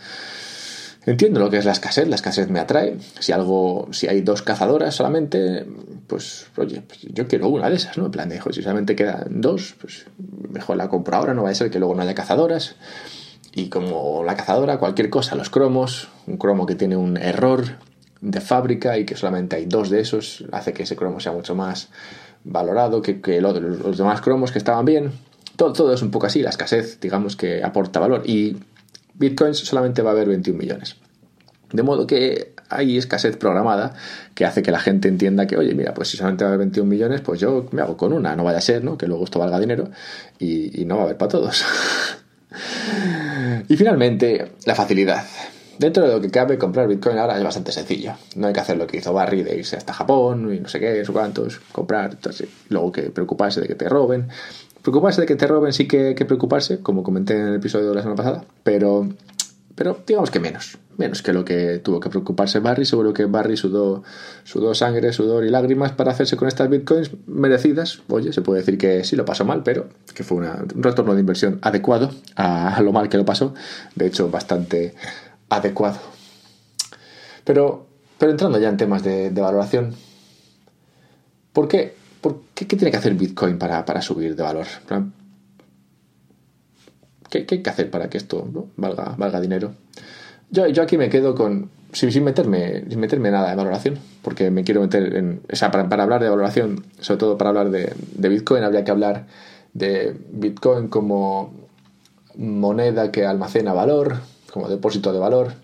Entiendo 1.05 1.39
lo 1.41 1.49
que 1.49 1.57
es 1.57 1.65
la 1.65 1.73
escasez, 1.73 2.07
la 2.07 2.15
escasez 2.15 2.49
me 2.49 2.59
atrae. 2.59 2.97
Si 3.19 3.31
algo, 3.31 3.89
si 3.91 4.07
hay 4.07 4.21
dos 4.21 4.41
cazadoras 4.41 4.95
solamente, 4.95 5.65
pues 6.07 6.47
oye, 6.55 6.81
pues 6.81 7.01
yo 7.01 7.27
quiero 7.27 7.49
una 7.49 7.69
de 7.69 7.75
esas, 7.75 7.97
¿no? 7.97 8.05
En 8.05 8.11
plan 8.11 8.29
de, 8.29 8.41
si 8.51 8.61
solamente 8.61 8.95
quedan 8.95 9.41
dos, 9.41 9.75
pues 9.81 10.05
mejor 10.49 10.77
la 10.77 10.87
compro 10.87 11.17
ahora, 11.17 11.33
no 11.33 11.43
va 11.43 11.49
a 11.49 11.55
ser 11.55 11.69
que 11.69 11.79
luego 11.79 11.93
no 11.93 12.03
haya 12.03 12.15
cazadoras. 12.15 12.75
Y 13.53 13.69
como 13.69 14.23
la 14.23 14.35
cazadora, 14.35 14.77
cualquier 14.77 15.09
cosa, 15.09 15.35
los 15.35 15.49
cromos, 15.49 16.07
un 16.25 16.37
cromo 16.37 16.65
que 16.65 16.75
tiene 16.75 16.95
un 16.95 17.17
error 17.17 17.77
de 18.21 18.39
fábrica 18.39 18.97
y 18.97 19.05
que 19.05 19.17
solamente 19.17 19.57
hay 19.57 19.65
dos 19.65 19.89
de 19.89 19.99
esos, 19.99 20.45
hace 20.53 20.71
que 20.71 20.83
ese 20.83 20.95
cromo 20.95 21.19
sea 21.19 21.33
mucho 21.33 21.53
más 21.53 21.89
valorado 22.45 23.01
que, 23.01 23.21
que 23.21 23.41
los, 23.41 23.59
los 23.61 23.97
demás 23.97 24.21
cromos 24.21 24.51
que 24.51 24.57
estaban 24.57 24.85
bien. 24.85 25.11
Todo, 25.57 25.73
todo 25.73 25.93
es 25.93 26.01
un 26.01 26.11
poco 26.11 26.27
así, 26.27 26.41
la 26.41 26.49
escasez, 26.49 26.99
digamos 26.99 27.35
que 27.35 27.61
aporta 27.61 27.99
valor. 27.99 28.23
Y 28.25 28.57
bitcoins 29.13 29.59
solamente 29.59 30.01
va 30.01 30.11
a 30.11 30.13
haber 30.13 30.27
21 30.27 30.57
millones. 30.57 30.95
De 31.71 31.81
modo 31.81 32.05
que 32.05 32.53
hay 32.69 32.97
escasez 32.97 33.37
programada 33.37 33.93
que 34.35 34.45
hace 34.45 34.61
que 34.61 34.71
la 34.71 34.79
gente 34.79 35.07
entienda 35.07 35.47
que, 35.47 35.57
oye, 35.57 35.73
mira, 35.73 35.93
pues 35.93 36.09
si 36.09 36.17
solamente 36.17 36.43
va 36.43 36.51
a 36.51 36.53
haber 36.53 36.65
21 36.65 36.89
millones, 36.89 37.21
pues 37.21 37.39
yo 37.39 37.67
me 37.71 37.81
hago 37.81 37.97
con 37.97 38.13
una, 38.13 38.35
no 38.35 38.43
vaya 38.43 38.59
a 38.59 38.61
ser, 38.61 38.83
¿no? 38.83 38.97
Que 38.97 39.07
luego 39.07 39.23
esto 39.23 39.39
valga 39.39 39.59
dinero 39.59 39.89
y, 40.39 40.85
no 40.85 40.95
va 40.95 41.01
a 41.01 41.05
haber 41.05 41.17
para 41.17 41.29
todos. 41.29 41.63
y 43.67 43.75
finalmente, 43.75 44.51
la 44.65 44.75
facilidad. 44.75 45.25
Dentro 45.79 46.07
de 46.07 46.13
lo 46.13 46.21
que 46.21 46.29
cabe, 46.29 46.59
comprar 46.59 46.87
Bitcoin 46.87 47.17
ahora 47.17 47.35
es 47.37 47.43
bastante 47.43 47.71
sencillo. 47.71 48.13
No 48.35 48.47
hay 48.47 48.53
que 48.53 48.59
hacer 48.59 48.77
lo 48.77 48.85
que 48.85 48.97
hizo 48.97 49.11
Barry 49.11 49.41
de 49.41 49.57
irse 49.57 49.75
hasta 49.75 49.91
Japón 49.91 50.53
y 50.53 50.59
no 50.59 50.69
sé 50.69 50.79
qué, 50.79 51.03
sé 51.03 51.11
cuántos, 51.11 51.59
comprar, 51.71 52.17
luego 52.69 52.91
que 52.91 53.03
preocuparse 53.03 53.61
de 53.61 53.67
que 53.67 53.75
te 53.75 53.89
roben. 53.89 54.27
Preocuparse 54.83 55.21
de 55.21 55.27
que 55.27 55.37
te 55.37 55.47
roben 55.47 55.71
sí 55.71 55.87
que 55.87 56.13
que 56.13 56.25
preocuparse, 56.25 56.81
como 56.81 57.03
comenté 57.03 57.33
en 57.33 57.47
el 57.47 57.55
episodio 57.55 57.89
de 57.89 57.95
la 57.95 58.01
semana 58.01 58.17
pasada, 58.17 58.45
pero, 58.63 59.07
pero 59.75 59.97
digamos 60.05 60.29
que 60.29 60.41
menos, 60.41 60.77
menos 60.97 61.21
que 61.21 61.31
lo 61.31 61.45
que 61.45 61.79
tuvo 61.79 62.01
que 62.01 62.09
preocuparse 62.09 62.59
Barry. 62.59 62.85
Seguro 62.85 63.13
que 63.13 63.23
Barry 63.23 63.55
sudó, 63.55 64.03
sudó 64.43 64.75
sangre, 64.75 65.13
sudor 65.13 65.45
y 65.45 65.49
lágrimas 65.49 65.93
para 65.93 66.11
hacerse 66.11 66.35
con 66.35 66.49
estas 66.49 66.69
bitcoins 66.69 67.11
merecidas. 67.27 68.01
Oye, 68.09 68.33
se 68.33 68.41
puede 68.41 68.59
decir 68.59 68.77
que 68.77 69.05
sí 69.05 69.15
lo 69.15 69.23
pasó 69.23 69.45
mal, 69.45 69.63
pero 69.63 69.87
que 70.13 70.25
fue 70.25 70.39
un 70.39 70.83
retorno 70.83 71.13
de 71.13 71.21
inversión 71.21 71.59
adecuado 71.61 72.11
a, 72.35 72.75
a 72.75 72.81
lo 72.81 72.91
mal 72.91 73.07
que 73.07 73.17
lo 73.17 73.23
pasó. 73.23 73.53
De 73.95 74.07
hecho, 74.07 74.29
bastante 74.29 74.95
adecuado. 75.47 75.99
Pero, 77.45 77.87
pero 78.17 78.31
entrando 78.31 78.59
ya 78.59 78.67
en 78.67 78.75
temas 78.75 79.01
de, 79.01 79.29
de 79.29 79.41
valoración, 79.41 79.95
¿por 81.53 81.69
qué 81.69 82.02
qué, 82.53 82.65
tiene 82.65 82.91
que 82.91 82.97
hacer 82.97 83.13
Bitcoin 83.15 83.57
para, 83.57 84.01
subir 84.01 84.35
de 84.35 84.43
valor? 84.43 84.67
¿Qué, 87.29 87.45
hay 87.49 87.61
que 87.61 87.69
hacer 87.69 87.89
para 87.89 88.09
que 88.09 88.17
esto 88.17 88.47
valga, 88.75 89.15
valga 89.17 89.41
dinero? 89.41 89.73
Yo, 90.51 90.67
yo 90.67 90.83
aquí 90.83 90.97
me 90.97 91.09
quedo 91.09 91.35
con. 91.35 91.69
Sin, 91.93 92.23
meterme, 92.23 92.85
sin 92.89 92.99
meterme 92.99 93.29
nada 93.29 93.51
de 93.51 93.55
valoración, 93.55 93.99
porque 94.23 94.49
me 94.49 94.63
quiero 94.63 94.81
meter 94.81 95.15
en. 95.15 95.41
O 95.51 95.55
sea, 95.55 95.69
para, 95.71 95.83
hablar 96.03 96.21
de 96.21 96.29
valoración, 96.29 96.85
sobre 96.99 97.19
todo 97.19 97.37
para 97.37 97.49
hablar 97.49 97.69
de, 97.69 97.93
de 98.15 98.29
Bitcoin, 98.29 98.63
habría 98.63 98.83
que 98.83 98.91
hablar 98.91 99.27
de 99.73 100.15
Bitcoin 100.31 100.87
como 100.87 101.53
moneda 102.35 103.11
que 103.11 103.25
almacena 103.25 103.73
valor, 103.73 104.17
como 104.51 104.69
depósito 104.69 105.13
de 105.13 105.19
valor. 105.19 105.62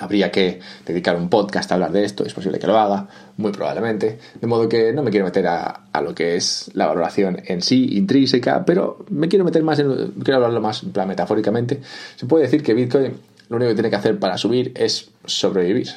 Habría 0.00 0.30
que 0.32 0.60
dedicar 0.84 1.16
un 1.16 1.28
podcast 1.28 1.70
a 1.70 1.74
hablar 1.74 1.92
de 1.92 2.04
esto, 2.04 2.24
es 2.24 2.34
posible 2.34 2.58
que 2.58 2.66
lo 2.66 2.76
haga, 2.76 3.08
muy 3.36 3.52
probablemente. 3.52 4.18
De 4.40 4.46
modo 4.46 4.68
que 4.68 4.92
no 4.92 5.02
me 5.02 5.10
quiero 5.10 5.24
meter 5.24 5.46
a, 5.46 5.84
a 5.92 6.00
lo 6.02 6.14
que 6.14 6.36
es 6.36 6.70
la 6.74 6.86
valoración 6.86 7.40
en 7.46 7.62
sí, 7.62 7.96
intrínseca, 7.96 8.64
pero 8.64 9.04
me 9.10 9.28
quiero 9.28 9.44
meter 9.44 9.62
más 9.62 9.78
en. 9.78 10.12
Quiero 10.22 10.36
hablarlo 10.36 10.60
más 10.60 10.82
metafóricamente. 10.84 11.80
Se 12.16 12.26
puede 12.26 12.44
decir 12.44 12.62
que 12.62 12.74
Bitcoin 12.74 13.14
lo 13.48 13.56
único 13.56 13.70
que 13.70 13.74
tiene 13.74 13.90
que 13.90 13.96
hacer 13.96 14.18
para 14.18 14.38
subir 14.38 14.72
es 14.74 15.10
sobrevivir. 15.24 15.88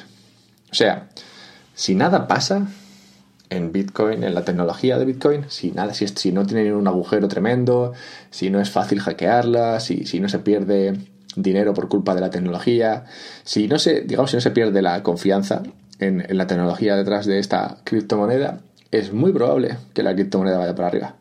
O 0.70 0.74
sea, 0.74 1.08
si 1.74 1.94
nada 1.94 2.26
pasa 2.28 2.68
en 3.50 3.72
Bitcoin, 3.72 4.22
en 4.22 4.34
la 4.34 4.44
tecnología 4.44 4.98
de 4.98 5.06
Bitcoin, 5.06 5.44
si 5.48 5.70
nada, 5.70 5.94
si, 5.94 6.06
si 6.08 6.32
no 6.32 6.46
tiene 6.46 6.72
un 6.74 6.86
agujero 6.86 7.28
tremendo, 7.28 7.94
si 8.30 8.50
no 8.50 8.60
es 8.60 8.70
fácil 8.70 9.00
hackearla, 9.00 9.80
si, 9.80 10.04
si 10.04 10.20
no 10.20 10.28
se 10.28 10.40
pierde 10.40 10.98
dinero 11.42 11.74
por 11.74 11.88
culpa 11.88 12.14
de 12.14 12.20
la 12.20 12.30
tecnología, 12.30 13.04
si 13.44 13.68
no 13.68 13.78
se, 13.78 14.02
digamos, 14.02 14.30
si 14.30 14.36
no 14.36 14.40
se 14.40 14.50
pierde 14.50 14.82
la 14.82 15.02
confianza 15.02 15.62
en, 15.98 16.24
la 16.30 16.46
tecnología 16.46 16.96
detrás 16.96 17.26
de 17.26 17.38
esta 17.38 17.78
criptomoneda, 17.84 18.60
es 18.90 19.12
muy 19.12 19.32
probable 19.32 19.76
que 19.94 20.02
la 20.02 20.14
criptomoneda 20.14 20.58
vaya 20.58 20.74
para 20.74 20.88
arriba. 20.88 21.16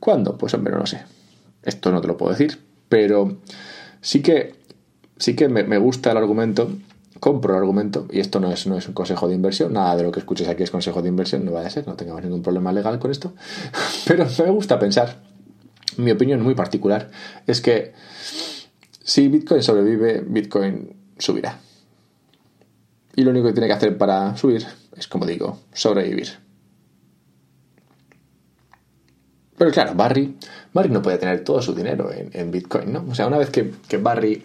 ¿Cuándo? 0.00 0.38
Pues 0.38 0.54
hombre, 0.54 0.74
no 0.74 0.86
sé. 0.86 1.02
Esto 1.62 1.90
no 1.90 2.00
te 2.00 2.08
lo 2.08 2.16
puedo 2.16 2.32
decir, 2.32 2.58
pero 2.88 3.38
sí 4.00 4.22
que, 4.22 4.54
sí 5.16 5.34
que 5.34 5.48
me, 5.48 5.78
gusta 5.78 6.12
el 6.12 6.16
argumento 6.16 6.70
compro 7.20 7.54
el 7.54 7.58
argumento, 7.58 8.06
y 8.12 8.20
esto 8.20 8.38
no 8.38 8.52
es, 8.52 8.68
no 8.68 8.78
es 8.78 8.86
un 8.86 8.94
consejo 8.94 9.26
de 9.26 9.34
inversión, 9.34 9.72
nada 9.72 9.96
de 9.96 10.04
lo 10.04 10.12
que 10.12 10.20
escuches 10.20 10.46
aquí 10.46 10.62
es 10.62 10.70
consejo 10.70 11.02
de 11.02 11.08
inversión, 11.08 11.44
no 11.44 11.50
vaya 11.50 11.66
a 11.66 11.70
ser, 11.70 11.84
no 11.88 11.94
tengamos 11.94 12.22
ningún 12.22 12.42
problema 12.42 12.72
legal 12.72 13.00
con 13.00 13.10
esto, 13.10 13.34
pero 14.06 14.24
me 14.38 14.50
gusta 14.50 14.78
pensar, 14.78 15.16
mi 15.96 16.12
opinión 16.12 16.40
muy 16.40 16.54
particular, 16.54 17.10
es 17.46 17.60
que 17.60 17.92
si 19.08 19.26
Bitcoin 19.28 19.62
sobrevive, 19.62 20.20
Bitcoin 20.20 20.94
subirá. 21.18 21.58
Y 23.16 23.22
lo 23.22 23.30
único 23.30 23.46
que 23.46 23.54
tiene 23.54 23.66
que 23.66 23.72
hacer 23.72 23.96
para 23.96 24.36
subir 24.36 24.66
es, 24.94 25.08
como 25.08 25.24
digo, 25.24 25.58
sobrevivir. 25.72 26.28
Pero 29.56 29.70
claro, 29.70 29.94
Barry, 29.94 30.36
Barry 30.74 30.90
no 30.90 31.00
puede 31.00 31.16
tener 31.16 31.42
todo 31.42 31.62
su 31.62 31.74
dinero 31.74 32.10
en, 32.12 32.50
Bitcoin, 32.50 32.92
¿no? 32.92 33.06
O 33.08 33.14
sea, 33.14 33.26
una 33.26 33.38
vez 33.38 33.48
que, 33.48 33.96
Barry, 33.96 34.42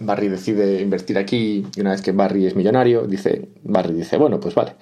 Barry 0.00 0.28
decide 0.28 0.82
invertir 0.82 1.16
aquí 1.16 1.64
y 1.76 1.80
una 1.80 1.92
vez 1.92 2.02
que 2.02 2.10
Barry 2.10 2.46
es 2.46 2.56
millonario, 2.56 3.06
dice, 3.06 3.50
Barry 3.62 3.94
dice, 3.94 4.16
bueno, 4.16 4.40
pues 4.40 4.56
vale, 4.56 4.74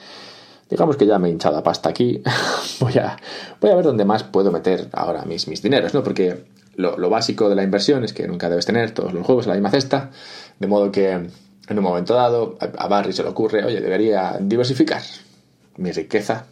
digamos 0.71 0.97
que 0.97 1.05
ya 1.05 1.19
me 1.19 1.29
he 1.29 1.31
hinchado 1.31 1.63
pasta 1.63 1.91
aquí, 1.91 2.23
voy, 2.81 2.95
a, 2.95 3.19
voy 3.61 3.71
a 3.71 3.75
ver 3.75 3.85
dónde 3.85 4.07
más 4.07 4.25
puedo 4.25 4.51
meter 4.51 4.89
ahora 4.93 5.27
mis, 5.27 5.47
mis 5.47 5.61
dineros, 5.61 5.93
¿no? 5.93 6.03
Porque 6.03 6.52
lo, 6.77 7.11
básico 7.11 7.49
de 7.49 7.55
la 7.55 7.63
inversión 7.63 8.05
es 8.05 8.13
que 8.13 8.27
nunca 8.27 8.49
debes 8.49 8.67
tener 8.67 8.93
todos 8.93 9.13
los 9.13 9.25
juegos 9.27 9.47
en 9.47 9.51
la 9.51 9.55
misma 9.57 9.71
cesta, 9.71 10.11
de 10.59 10.67
modo 10.67 10.91
que 10.91 11.11
en 11.11 11.79
un 11.79 11.85
momento 11.85 12.15
dado 12.15 12.57
a 12.61 12.89
Barry 12.89 13.13
se 13.13 13.23
le 13.23 13.29
ocurre, 13.29 13.65
oye, 13.65 13.81
debería 13.81 14.39
diversificar 14.41 15.03
mi 15.77 15.93
riqueza. 15.93 16.47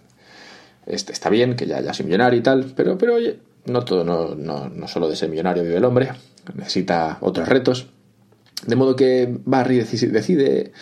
Este, 0.86 1.12
está 1.12 1.30
bien 1.30 1.56
que 1.56 1.66
ya, 1.66 1.80
ya 1.80 1.92
soy 1.92 2.06
millonario 2.06 2.38
y 2.38 2.42
tal, 2.42 2.72
pero, 2.74 2.96
pero 2.96 3.14
oye, 3.14 3.38
no 3.66 3.84
todo, 3.84 4.04
no, 4.04 4.34
no, 4.34 4.68
no 4.68 4.88
solo 4.88 5.08
de 5.08 5.16
ser 5.16 5.28
millonario 5.28 5.62
vive 5.62 5.76
el 5.76 5.84
hombre, 5.84 6.10
necesita 6.54 7.18
otros 7.20 7.48
retos. 7.48 7.86
De 8.66 8.76
modo 8.76 8.94
que 8.94 9.28
Barry 9.44 9.78
decide 9.78 10.72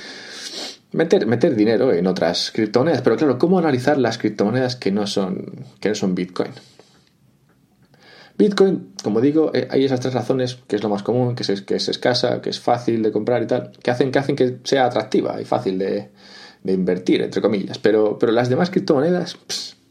meter, 0.93 1.27
meter 1.27 1.55
dinero 1.55 1.93
en 1.93 2.07
otras 2.07 2.51
criptomonedas. 2.53 3.03
Pero 3.03 3.17
claro, 3.17 3.39
¿cómo 3.39 3.59
analizar 3.59 3.99
las 3.99 4.19
criptomonedas 4.19 4.77
que 4.77 4.91
no 4.91 5.07
son, 5.07 5.65
que 5.81 5.91
no 5.91 5.95
son 5.95 6.15
Bitcoin? 6.15 6.51
Bitcoin, 8.39 8.93
como 9.03 9.21
digo, 9.21 9.51
eh, 9.53 9.67
hay 9.69 9.85
esas 9.85 9.99
tres 9.99 10.15
razones, 10.15 10.61
que 10.69 10.77
es 10.77 10.83
lo 10.85 10.89
más 10.89 11.03
común, 11.03 11.35
que 11.35 11.43
es, 11.43 11.63
que 11.63 11.75
es 11.75 11.89
escasa, 11.89 12.41
que 12.41 12.51
es 12.51 12.61
fácil 12.61 13.03
de 13.03 13.11
comprar 13.11 13.43
y 13.43 13.49
tal, 13.49 13.73
que 13.83 13.91
hacen 13.91 14.13
que, 14.13 14.21
hacen 14.21 14.37
que 14.37 14.59
sea 14.63 14.87
atractiva 14.87 15.43
y 15.43 15.45
fácil 15.45 15.77
de, 15.77 16.11
invertir, 16.65 17.21
entre 17.23 17.43
comillas. 17.43 17.79
Pero, 17.79 18.17
pero 18.17 18.31
las 18.31 18.49
demás 18.49 18.71
criptomonedas, 18.71 19.37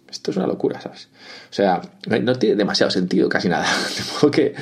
esto 0.10 0.32
es 0.32 0.38
una 0.38 0.48
locura, 0.48 0.80
¿sabes? 0.80 1.10
O 1.50 1.54
sea, 1.54 1.82
no 2.22 2.36
tiene 2.36 2.56
demasiado 2.56 2.90
sentido 2.90 3.28
casi 3.28 3.50
nada. 3.50 3.68
De 4.32 4.54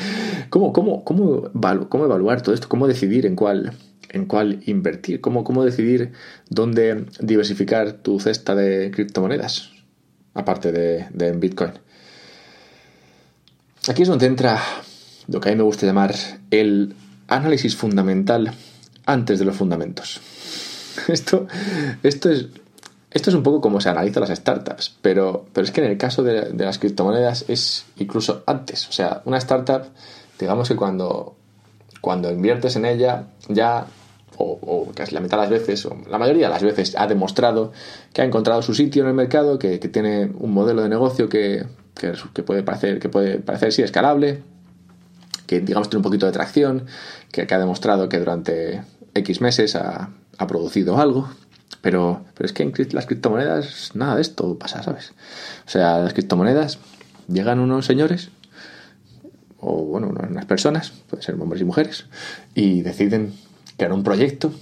¿cómo, 0.50 0.74
cómo, 0.74 1.04
cómo, 1.04 1.52
cómo 1.88 2.06
evaluar 2.06 2.42
todo 2.42 2.56
esto? 2.56 2.68
¿Cómo 2.68 2.88
decidir 2.88 3.28
en 3.28 3.36
cuál, 3.36 3.74
en 4.10 4.26
cuál 4.26 4.62
invertir? 4.66 5.22
¿Cómo, 5.22 5.44
¿Cómo 5.44 5.64
decidir 5.64 6.12
dónde 6.50 7.06
diversificar 7.20 7.94
tu 7.94 8.20
cesta 8.20 8.56
de 8.56 8.90
criptomonedas? 8.90 9.70
Aparte 10.34 10.72
de, 10.72 11.06
de 11.14 11.34
Bitcoin. 11.34 11.85
Aquí 13.88 14.02
es 14.02 14.08
donde 14.08 14.26
entra 14.26 14.60
lo 15.28 15.40
que 15.40 15.50
a 15.50 15.52
mí 15.52 15.58
me 15.58 15.64
gusta 15.64 15.86
llamar 15.86 16.16
el 16.50 16.96
análisis 17.28 17.76
fundamental 17.76 18.52
antes 19.06 19.38
de 19.38 19.46
los 19.46 19.56
fundamentos. 19.56 20.22
Esto, 21.08 21.46
esto, 22.04 22.32
es, 22.32 22.48
esto 23.12 23.30
es 23.30 23.36
un 23.36 23.44
poco 23.44 23.60
como 23.60 23.82
se 23.82 23.90
analizan 23.90 24.22
las 24.22 24.30
startups, 24.30 24.96
pero, 25.02 25.46
pero 25.52 25.66
es 25.66 25.72
que 25.72 25.82
en 25.84 25.92
el 25.92 25.98
caso 25.98 26.24
de, 26.24 26.54
las 26.54 26.80
criptomonedas 26.80 27.46
es 27.50 27.86
incluso 27.98 28.44
antes. 28.48 28.88
O 28.88 28.94
sea, 28.94 29.22
una 29.26 29.38
startup, 29.38 29.84
digamos 30.40 30.70
que 30.70 30.78
cuando, 30.78 31.36
cuando 32.00 32.32
inviertes 32.32 32.78
en 32.78 32.86
ella, 32.86 33.28
ya, 33.50 33.86
o, 34.38 34.90
casi 34.96 35.14
la 35.14 35.20
mitad 35.20 35.38
de 35.38 35.44
las 35.44 35.52
veces, 35.52 35.86
o 35.86 35.98
la 36.10 36.18
mayoría 36.18 36.48
de 36.48 36.54
las 36.54 36.64
veces, 36.64 36.96
ha 36.98 37.08
demostrado 37.08 37.74
que 38.14 38.22
ha 38.22 38.26
encontrado 38.26 38.62
su 38.62 38.74
sitio 38.74 39.04
en 39.04 39.10
el 39.10 39.16
mercado, 39.16 39.60
que 39.60 39.78
tiene 39.80 40.32
un 40.40 40.54
modelo 40.54 40.82
de 40.82 40.88
negocio 40.88 41.28
que, 41.28 41.66
que, 41.96 42.44
puede 42.44 42.64
parecer, 42.64 43.00
que 43.00 43.10
puede 43.10 43.40
parecer 43.40 43.72
sí 43.72 43.82
escalable, 43.82 44.42
que 45.48 45.62
digamos 45.62 45.90
tiene 45.90 46.00
un 46.00 46.04
poquito 46.04 46.26
de 46.26 46.32
tracción, 46.32 46.86
que, 47.32 47.48
ha 47.50 47.60
demostrado 47.60 48.10
que 48.10 48.20
durante 48.20 48.84
X 49.14 49.42
meses 49.42 49.76
ha, 49.76 50.10
producido 50.48 51.00
algo, 51.00 51.30
pero, 51.82 52.26
pero 52.34 52.46
es 52.46 52.54
que 52.54 52.64
en 52.64 52.74
las 52.92 53.06
criptomonedas 53.06 53.92
nada 53.96 54.16
de 54.16 54.22
esto 54.22 54.60
pasa, 54.60 54.84
¿sabes? 54.84 55.14
O 55.66 55.70
sea, 55.70 56.00
las 56.00 56.14
criptomonedas 56.14 56.80
llegan 57.28 57.60
unos 57.60 57.86
señores, 57.86 58.30
o 59.60 59.84
bueno, 59.86 60.10
unas 60.10 60.46
personas, 60.46 60.92
pueden 61.10 61.24
ser 61.24 61.36
hombres 61.36 61.62
y 61.62 61.66
mujeres, 61.66 62.06
y 62.54 62.82
deciden 62.82 63.34
crear 63.78 63.94
un 63.94 64.04
proyecto 64.04 64.54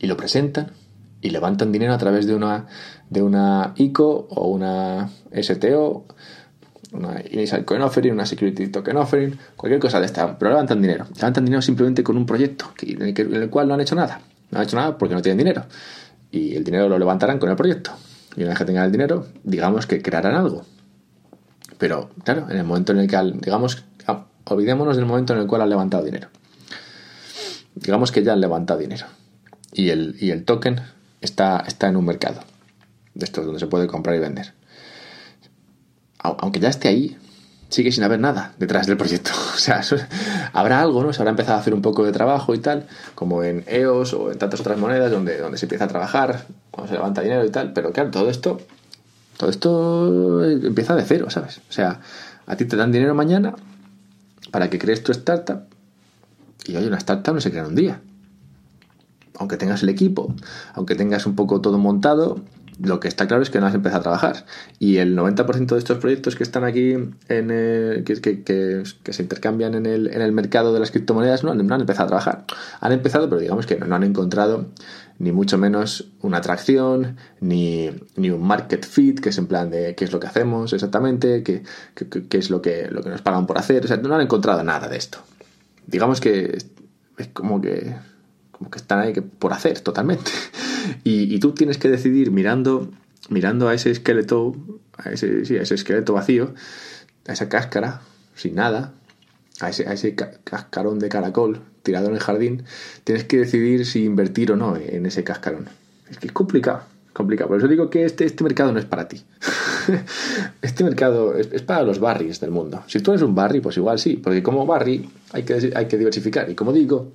y 0.00 0.06
lo 0.06 0.16
presentan 0.16 0.72
y 1.20 1.30
levantan 1.30 1.72
dinero 1.72 1.92
a 1.92 1.98
través 1.98 2.26
de 2.26 2.34
una, 2.34 2.66
de 3.10 3.22
una 3.22 3.74
ICO 3.76 4.28
o 4.30 4.48
una 4.48 5.10
STO 5.32 6.06
una 6.92 7.22
Initial 7.30 7.64
Coin 7.64 7.82
Offering, 7.82 8.12
una 8.12 8.26
Security 8.26 8.68
Token 8.68 8.96
Offering, 8.96 9.38
cualquier 9.56 9.80
cosa 9.80 10.00
de 10.00 10.06
esta, 10.06 10.38
pero 10.38 10.50
levantan 10.50 10.80
dinero. 10.80 11.06
Levantan 11.14 11.44
dinero 11.44 11.62
simplemente 11.62 12.02
con 12.02 12.16
un 12.16 12.26
proyecto 12.26 12.72
en, 12.82 13.02
el 13.02 13.50
cual 13.50 13.68
no 13.68 13.74
han 13.74 13.80
hecho 13.80 13.94
nada. 13.94 14.20
No 14.50 14.58
han 14.58 14.64
hecho 14.64 14.76
nada 14.76 14.96
porque 14.96 15.14
no 15.14 15.22
tienen 15.22 15.38
dinero. 15.38 15.64
Y 16.30 16.54
el 16.54 16.64
dinero 16.64 16.88
lo 16.88 16.98
levantarán 16.98 17.38
con 17.38 17.50
el 17.50 17.56
proyecto. 17.56 17.92
Y 18.36 18.42
una 18.42 18.50
vez 18.50 18.58
que 18.58 18.64
tengan 18.64 18.84
el 18.84 18.92
dinero, 18.92 19.26
digamos 19.44 19.86
que 19.86 20.00
crearán 20.02 20.34
algo. 20.34 20.64
Pero, 21.78 22.10
claro, 22.24 22.46
en 22.50 22.56
el 22.56 22.64
momento 22.64 22.92
en 22.92 23.00
el 23.00 23.08
que, 23.08 23.16
digamos, 23.40 23.84
ah, 24.06 24.26
olvidémonos 24.44 24.96
del 24.96 25.06
momento 25.06 25.34
en 25.34 25.40
el 25.40 25.46
cual 25.46 25.62
han 25.62 25.70
levantado 25.70 26.04
dinero. 26.04 26.28
Digamos 27.74 28.12
que 28.12 28.22
ya 28.22 28.32
han 28.32 28.40
levantado 28.40 28.80
dinero. 28.80 29.06
Y 29.72 29.90
el, 29.90 30.16
y 30.20 30.30
el 30.30 30.44
token 30.44 30.80
está, 31.20 31.62
está 31.66 31.88
en 31.88 31.96
un 31.96 32.04
mercado. 32.04 32.40
De 33.14 33.24
estos 33.24 33.44
donde 33.44 33.60
se 33.60 33.66
puede 33.66 33.86
comprar 33.86 34.16
y 34.16 34.20
vender 34.20 34.57
aunque 36.18 36.60
ya 36.60 36.68
esté 36.68 36.88
ahí, 36.88 37.16
sigue 37.68 37.92
sin 37.92 38.04
haber 38.04 38.20
nada 38.20 38.54
detrás 38.58 38.86
del 38.86 38.96
proyecto. 38.96 39.30
O 39.54 39.60
sea, 39.60 39.82
habrá 40.52 40.80
algo, 40.80 41.02
¿no? 41.02 41.12
Se 41.12 41.20
habrá 41.20 41.30
empezado 41.30 41.58
a 41.58 41.60
hacer 41.60 41.74
un 41.74 41.82
poco 41.82 42.04
de 42.04 42.12
trabajo 42.12 42.54
y 42.54 42.58
tal, 42.58 42.86
como 43.16 43.42
en 43.42 43.64
EOS 43.66 44.14
o 44.14 44.30
en 44.30 44.38
tantas 44.38 44.60
otras 44.60 44.78
monedas 44.78 45.10
donde, 45.10 45.36
donde 45.38 45.58
se 45.58 45.66
empieza 45.66 45.84
a 45.84 45.88
trabajar, 45.88 46.46
cuando 46.70 46.88
se 46.88 46.94
levanta 46.94 47.22
dinero 47.22 47.44
y 47.44 47.50
tal, 47.50 47.72
pero 47.72 47.92
claro, 47.92 48.10
todo 48.10 48.30
esto, 48.30 48.60
todo 49.36 49.50
esto 49.50 50.44
empieza 50.44 50.94
de 50.94 51.04
cero, 51.04 51.28
¿sabes? 51.28 51.60
O 51.68 51.72
sea, 51.72 52.00
a 52.46 52.56
ti 52.56 52.66
te 52.66 52.76
dan 52.76 52.92
dinero 52.92 53.14
mañana 53.14 53.56
para 54.52 54.70
que 54.70 54.78
crees 54.78 55.02
tu 55.02 55.10
startup 55.12 55.62
y 56.66 56.76
hoy 56.76 56.86
una 56.86 56.98
startup 56.98 57.34
no 57.34 57.40
se 57.40 57.50
crea 57.50 57.62
en 57.62 57.68
un 57.68 57.74
día. 57.74 58.00
Aunque 59.38 59.56
tengas 59.56 59.82
el 59.82 59.88
equipo, 59.88 60.34
aunque 60.74 60.94
tengas 60.94 61.26
un 61.26 61.34
poco 61.34 61.60
todo 61.60 61.78
montado, 61.78 62.40
lo 62.80 63.00
que 63.00 63.08
está 63.08 63.26
claro 63.26 63.42
es 63.42 63.50
que 63.50 63.60
no 63.60 63.66
has 63.66 63.74
empezado 63.74 64.00
a 64.00 64.02
trabajar. 64.02 64.46
Y 64.78 64.98
el 64.98 65.16
90% 65.16 65.66
de 65.66 65.78
estos 65.78 65.98
proyectos 65.98 66.36
que 66.36 66.44
están 66.44 66.64
aquí, 66.64 66.92
en 66.92 68.04
que, 68.04 68.84
se 69.10 69.22
intercambian 69.22 69.74
en 69.74 69.86
el, 69.86 70.08
en 70.08 70.22
el, 70.22 70.32
mercado 70.32 70.72
de 70.72 70.80
las 70.80 70.90
criptomonedas, 70.90 71.44
no, 71.44 71.50
han 71.50 71.80
empezado 71.80 72.04
a 72.04 72.08
trabajar. 72.08 72.44
Han 72.80 72.92
empezado, 72.92 73.28
pero 73.28 73.40
digamos 73.40 73.66
que 73.66 73.76
no, 73.76 73.94
han 73.94 74.04
encontrado 74.04 74.66
ni 75.18 75.32
mucho 75.32 75.58
menos 75.58 76.12
una 76.20 76.38
atracción, 76.38 77.16
ni, 77.40 77.90
ni, 78.16 78.30
un 78.30 78.46
market 78.46 78.86
fit, 78.86 79.18
que 79.18 79.30
es 79.30 79.38
en 79.38 79.48
plan 79.48 79.70
de 79.70 79.96
qué 79.96 80.04
es 80.04 80.12
lo 80.12 80.20
que 80.20 80.28
hacemos 80.28 80.72
exactamente, 80.72 81.42
qué, 81.42 81.64
qué, 81.94 82.38
es 82.38 82.50
lo 82.50 82.62
que, 82.62 82.88
lo 82.90 83.02
que 83.02 83.10
nos 83.10 83.22
pagan 83.22 83.46
por 83.46 83.58
hacer. 83.58 83.84
O 83.84 83.88
sea, 83.88 83.96
no 83.96 84.14
han 84.14 84.20
encontrado 84.20 84.62
nada 84.62 84.88
de 84.88 84.96
esto. 84.96 85.18
Digamos 85.86 86.20
que 86.20 86.58
es 87.16 87.28
como 87.32 87.60
que 87.60 87.96
como 88.58 88.70
que 88.70 88.78
están 88.78 88.98
ahí 88.98 89.12
que 89.12 89.22
por 89.22 89.52
hacer 89.52 89.80
totalmente. 89.80 90.30
Y, 91.04 91.38
tú 91.38 91.52
tienes 91.52 91.78
que 91.78 91.88
decidir 91.88 92.30
mirando, 92.30 92.90
mirando 93.28 93.68
a 93.68 93.74
ese 93.74 93.90
esqueleto, 93.90 94.56
a 94.96 95.10
ese, 95.10 95.42
esqueleto 95.42 96.12
vacío, 96.12 96.54
a 97.26 97.32
esa 97.32 97.48
cáscara, 97.48 98.02
sin 98.34 98.54
nada, 98.54 98.92
a 99.60 99.70
ese, 99.70 99.86
a 99.86 100.30
cascarón 100.44 100.98
de 100.98 101.08
caracol, 101.08 101.60
tirado 101.82 102.08
en 102.08 102.14
el 102.14 102.20
jardín, 102.20 102.64
tienes 103.04 103.24
que 103.24 103.38
decidir 103.38 103.86
si 103.86 104.04
invertir 104.04 104.52
o 104.52 104.56
no 104.56 104.76
en 104.76 105.06
ese 105.06 105.24
cascarón. 105.24 105.68
Es 106.10 106.18
que 106.18 106.26
es 106.26 106.32
complicado, 106.32 106.82
complicado. 107.12 107.48
Por 107.48 107.58
eso 107.58 107.68
digo 107.68 107.90
que 107.90 108.04
este, 108.04 108.24
este 108.24 108.44
mercado 108.44 108.72
no 108.72 108.78
es 108.78 108.84
para 108.84 109.08
ti. 109.08 109.22
este 110.62 110.84
mercado 110.84 111.34
es, 111.34 111.62
para 111.62 111.82
los 111.82 111.98
barrios 111.98 112.40
del 112.40 112.50
mundo. 112.50 112.82
Si 112.86 113.00
tú 113.00 113.12
eres 113.12 113.22
un 113.22 113.34
barri, 113.34 113.60
pues 113.60 113.76
igual 113.76 113.98
sí, 113.98 114.16
porque 114.16 114.42
como 114.42 114.66
barri 114.66 115.08
hay 115.32 115.42
que, 115.42 115.72
hay 115.74 115.86
que 115.86 115.98
diversificar. 115.98 116.48
Y 116.50 116.54
como 116.54 116.72
digo, 116.72 117.12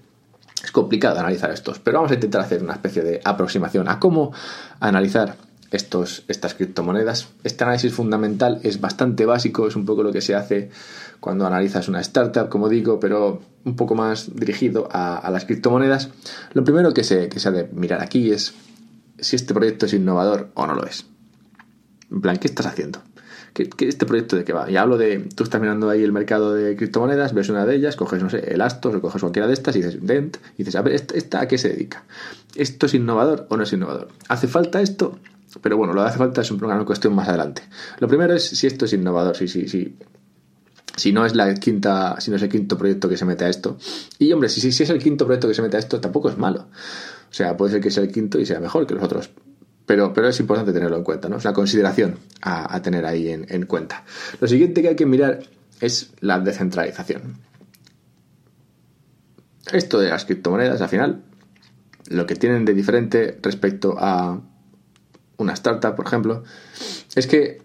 es 0.63 0.71
complicado 0.71 1.19
analizar 1.19 1.51
estos, 1.51 1.79
pero 1.79 1.97
vamos 1.97 2.11
a 2.11 2.15
intentar 2.15 2.41
hacer 2.41 2.63
una 2.63 2.73
especie 2.73 3.03
de 3.03 3.21
aproximación 3.23 3.89
a 3.89 3.99
cómo 3.99 4.31
analizar 4.79 5.35
estos, 5.71 6.23
estas 6.27 6.53
criptomonedas. 6.53 7.29
Este 7.43 7.63
análisis 7.63 7.93
fundamental 7.93 8.59
es 8.63 8.79
bastante 8.79 9.25
básico, 9.25 9.67
es 9.67 9.75
un 9.75 9.85
poco 9.85 10.03
lo 10.03 10.11
que 10.11 10.21
se 10.21 10.35
hace 10.35 10.69
cuando 11.19 11.45
analizas 11.45 11.87
una 11.87 11.99
startup, 12.01 12.47
como 12.47 12.69
digo, 12.69 12.99
pero 12.99 13.41
un 13.65 13.75
poco 13.75 13.95
más 13.95 14.35
dirigido 14.35 14.87
a, 14.91 15.29
las 15.31 15.45
criptomonedas. 15.45 16.09
Lo 16.53 16.63
primero 16.63 16.93
que 16.93 17.03
se, 17.03 17.27
que 17.27 17.39
se 17.39 17.49
ha 17.49 17.51
de 17.51 17.67
mirar 17.73 18.01
aquí 18.01 18.31
es 18.31 18.53
si 19.19 19.35
este 19.35 19.53
proyecto 19.53 19.85
es 19.85 19.93
innovador 19.93 20.49
o 20.53 20.67
no 20.67 20.75
lo 20.75 20.85
es. 20.85 21.05
En 22.11 22.21
plan, 22.21 22.37
¿qué 22.37 22.47
estás 22.47 22.67
haciendo? 22.67 22.99
¿Qué, 23.53 23.69
este 23.79 24.05
proyecto 24.05 24.35
de 24.35 24.43
qué 24.43 24.51
va? 24.51 24.69
Y 24.69 24.77
hablo 24.77 24.97
de, 24.97 25.19
tú 25.35 25.43
estás 25.43 25.61
mirando 25.61 25.89
ahí 25.89 26.03
el 26.03 26.11
mercado 26.11 26.53
de 26.53 26.75
criptomonedas, 26.75 27.33
ves 27.33 27.49
una 27.49 27.65
de 27.65 27.75
ellas, 27.75 27.95
coges, 27.95 28.21
no 28.23 28.29
sé, 28.29 28.53
el 28.53 28.61
Astos 28.61 28.95
o 28.95 29.01
coges 29.01 29.21
cualquiera 29.21 29.47
de 29.47 29.53
estas 29.53 29.75
y 29.75 29.83
dices, 29.83 29.99
Dent, 30.01 30.37
y 30.55 30.63
dices, 30.63 30.75
a 30.75 30.81
ver, 30.81 30.93
¿esta, 30.93 31.41
a 31.41 31.47
qué 31.47 31.57
se 31.57 31.69
dedica? 31.69 32.03
¿Esto 32.55 32.87
es 32.87 32.95
innovador 32.95 33.45
o 33.49 33.57
no 33.57 33.63
es 33.63 33.71
innovador? 33.71 34.07
¿Hace 34.27 34.47
falta 34.47 34.81
esto? 34.81 35.19
Pero 35.61 35.77
bueno, 35.77 35.93
lo 35.93 36.01
que 36.01 36.09
hace 36.09 36.17
falta 36.17 36.41
es 36.41 36.49
una 36.49 36.83
cuestión 36.83 37.13
más 37.13 37.27
adelante. 37.27 37.61
Lo 37.99 38.07
primero 38.07 38.33
es 38.33 38.43
si 38.43 38.65
esto 38.65 38.85
es 38.85 38.93
innovador, 38.93 39.35
si, 39.35 39.47
si, 39.47 39.67
si, 39.67 39.95
si 40.95 41.11
no 41.11 41.25
es 41.25 41.35
la 41.35 41.53
quinta, 41.53 42.19
si 42.19 42.31
no 42.31 42.37
es 42.37 42.43
el 42.43 42.49
quinto 42.49 42.77
proyecto 42.77 43.07
que 43.07 43.17
se 43.17 43.25
mete 43.25 43.45
a 43.45 43.49
esto. 43.49 43.77
Y 44.17 44.31
hombre, 44.31 44.49
si, 44.49 44.71
si, 44.71 44.83
es 44.83 44.89
el 44.89 44.97
quinto 44.99 45.25
proyecto 45.25 45.47
que 45.47 45.53
se 45.53 45.61
mete 45.61 45.77
a 45.77 45.79
esto, 45.79 46.01
tampoco 46.01 46.29
es 46.29 46.37
malo. 46.37 46.67
O 47.29 47.33
sea, 47.33 47.55
puede 47.55 47.73
ser 47.73 47.81
que 47.81 47.91
sea 47.91 48.03
el 48.03 48.11
quinto 48.11 48.39
y 48.39 48.45
sea 48.45 48.59
mejor 48.59 48.87
que 48.87 48.95
los 48.95 49.03
otros. 49.03 49.29
Pero, 49.93 50.11
pero 50.11 50.27
es 50.27 50.39
importante 50.39 50.73
tenerlo 50.73 50.97
en 50.97 51.03
cuenta, 51.03 51.29
¿no? 51.29 51.37
Es 51.37 51.45
la 51.45 51.53
consideración 51.53 52.17
a, 52.41 52.81
tener 52.81 53.05
ahí 53.05 53.29
en, 53.29 53.45
en 53.47 53.67
cuenta. 53.67 54.03
Lo 54.41 54.47
siguiente 54.47 54.81
que 54.81 54.87
hay 54.87 54.95
que 54.95 55.05
mirar 55.05 55.43
es 55.81 56.09
la 56.19 56.39
descentralización. 56.39 57.37
Esto 59.71 59.99
de 59.99 60.09
las 60.09 60.25
criptomonedas, 60.25 60.81
al 60.81 60.89
final, 60.89 61.21
lo 62.07 62.25
que 62.25 62.35
tienen 62.35 62.65
de 62.65 62.73
diferente 62.73 63.37
respecto 63.43 63.93
a 63.99 64.41
una 65.37 65.53
startup, 65.53 65.95
por 65.95 66.07
ejemplo, 66.07 66.43
es 67.13 67.27
que, 67.27 67.61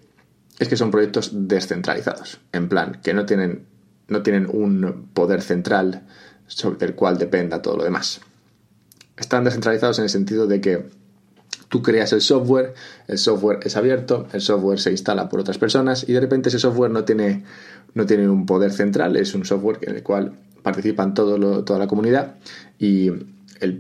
es 0.58 0.68
que 0.68 0.76
son 0.76 0.90
proyectos 0.90 1.30
descentralizados. 1.32 2.40
En 2.52 2.68
plan, 2.68 3.00
que 3.02 3.14
no 3.14 3.24
tienen, 3.24 3.64
no 4.08 4.22
tienen 4.22 4.48
un 4.52 5.08
poder 5.14 5.40
central 5.40 6.06
sobre 6.46 6.88
el 6.88 6.94
cual 6.94 7.16
dependa 7.16 7.62
todo 7.62 7.78
lo 7.78 7.84
demás. 7.84 8.20
Están 9.16 9.44
descentralizados 9.44 9.98
en 9.98 10.04
el 10.04 10.10
sentido 10.10 10.46
de 10.46 10.60
que 10.60 10.97
tú 11.68 11.82
creas 11.82 12.12
el 12.12 12.20
software, 12.20 12.74
el 13.06 13.18
software 13.18 13.60
es 13.62 13.76
abierto, 13.76 14.26
el 14.32 14.40
software 14.40 14.80
se 14.80 14.90
instala 14.90 15.28
por 15.28 15.40
otras 15.40 15.58
personas 15.58 16.08
y 16.08 16.12
de 16.12 16.20
repente 16.20 16.48
ese 16.48 16.58
software 16.58 16.90
no 16.90 17.04
tiene, 17.04 17.44
no 17.94 18.06
tiene 18.06 18.28
un 18.28 18.46
poder 18.46 18.72
central, 18.72 19.16
es 19.16 19.34
un 19.34 19.44
software 19.44 19.78
en 19.82 19.96
el 19.96 20.02
cual 20.02 20.32
participan 20.62 21.14
todo 21.14 21.64
toda 21.64 21.78
la 21.78 21.86
comunidad 21.86 22.34
y 22.78 23.10
el, 23.60 23.76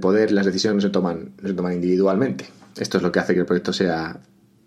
poder, 0.00 0.32
las 0.32 0.46
decisiones 0.46 0.76
no 0.76 0.80
se, 0.88 0.90
toman, 0.90 1.32
se 1.44 1.52
toman 1.52 1.74
individualmente. 1.74 2.46
Esto 2.76 2.98
es 2.98 3.02
lo 3.02 3.12
que 3.12 3.20
hace 3.20 3.34
que 3.34 3.40
el 3.40 3.46
proyecto 3.46 3.72
sea 3.72 4.20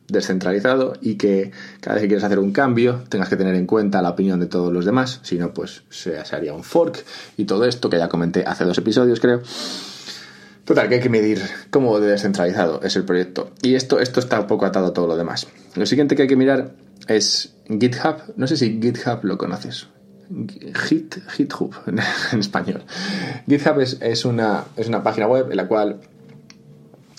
descentralizado 0.07 0.93
y 1.01 1.15
que 1.15 1.51
cada 1.81 1.95
vez 1.95 2.03
que 2.03 2.07
quieres 2.07 2.23
hacer 2.23 2.39
un 2.39 2.51
cambio 2.51 3.03
tengas 3.09 3.27
que 3.27 3.35
tener 3.35 3.55
en 3.55 3.65
cuenta 3.65 4.01
la 4.01 4.11
opinión 4.11 4.39
de 4.39 4.45
todos 4.45 4.71
los 4.71 4.85
demás, 4.85 5.19
si 5.23 5.37
no 5.37 5.53
pues 5.53 5.83
se, 5.89 6.17
haría 6.17 6.53
un 6.53 6.63
fork 6.63 7.03
y 7.35 7.45
todo 7.45 7.65
esto 7.65 7.89
que 7.89 7.97
ya 7.97 8.07
comenté 8.07 8.45
hace 8.45 8.63
dos 8.63 8.77
episodios 8.77 9.19
creo. 9.19 9.41
Total, 10.67 10.89
que 10.89 10.95
hay 10.95 11.01
que 11.01 11.07
medir 11.07 11.41
cómo 11.69 11.97
de 12.01 12.12
descentralizado 12.12 12.82
es 12.84 12.97
el 12.97 13.06
proyecto. 13.06 13.51
Y 13.62 13.75
esto, 13.75 14.01
esto 14.01 14.19
está 14.19 14.41
un 14.41 14.47
poco 14.47 14.65
atado 14.65 14.88
a 14.88 14.93
todo 14.93 15.08
lo 15.08 15.15
demás. 15.15 15.47
Lo 15.75 15.86
siguiente 15.86 16.17
que 16.17 16.23
hay 16.23 16.27
que 16.27 16.36
mirar 16.36 16.73
es 17.08 17.56
GitHub. 17.69 18.34
No 18.36 18.47
sé 18.47 18.58
si 18.58 18.77
GitHub 18.82 19.23
lo 19.23 19.38
conoces. 19.38 19.88
Git, 20.89 21.19
GitHub 21.30 21.73
en 21.88 22.39
español. 22.39 22.84
GitHub 23.47 23.80
es, 23.80 23.97
es, 24.01 24.25
una, 24.25 24.65
es 24.75 24.89
una 24.89 25.01
página 25.03 25.27
web 25.27 25.49
en 25.49 25.56
la 25.56 25.69
cual 25.69 26.01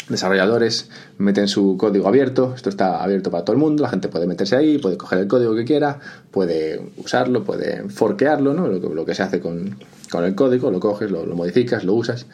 desarrolladores 0.08 0.90
meten 1.18 1.48
su 1.48 1.76
código 1.76 2.08
abierto, 2.08 2.52
esto 2.54 2.68
está 2.68 3.02
abierto 3.02 3.30
para 3.30 3.44
todo 3.44 3.54
el 3.54 3.60
mundo, 3.60 3.82
la 3.82 3.90
gente 3.90 4.08
puede 4.08 4.26
meterse 4.26 4.56
ahí, 4.56 4.78
puede 4.78 4.96
coger 4.96 5.20
el 5.20 5.28
código 5.28 5.54
que 5.54 5.64
quiera, 5.64 6.00
puede 6.30 6.80
usarlo, 6.96 7.44
puede 7.44 7.88
forquearlo, 7.88 8.54
¿no? 8.54 8.68
lo, 8.68 9.04
que 9.04 9.14
se 9.14 9.22
hace 9.22 9.40
con, 9.40 9.76
el 10.14 10.34
código, 10.34 10.70
lo 10.70 10.80
coges, 10.80 11.10
lo, 11.10 11.24
modificas, 11.26 11.84
lo 11.84 11.94
usas. 11.94 12.26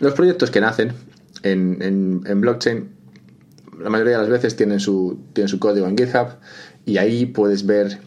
Los 0.00 0.14
proyectos 0.14 0.50
que 0.50 0.60
nacen 0.60 0.92
en, 1.42 2.40
blockchain, 2.40 2.88
la 3.78 3.90
mayoría 3.90 4.14
de 4.16 4.22
las 4.22 4.30
veces 4.30 4.56
tienen 4.56 4.80
su, 4.80 5.20
tienen 5.32 5.48
su 5.48 5.58
código 5.58 5.86
en 5.86 5.96
GitHub 5.96 6.28
y 6.86 6.98
ahí 6.98 7.26
puedes 7.26 7.66
ver 7.66 8.00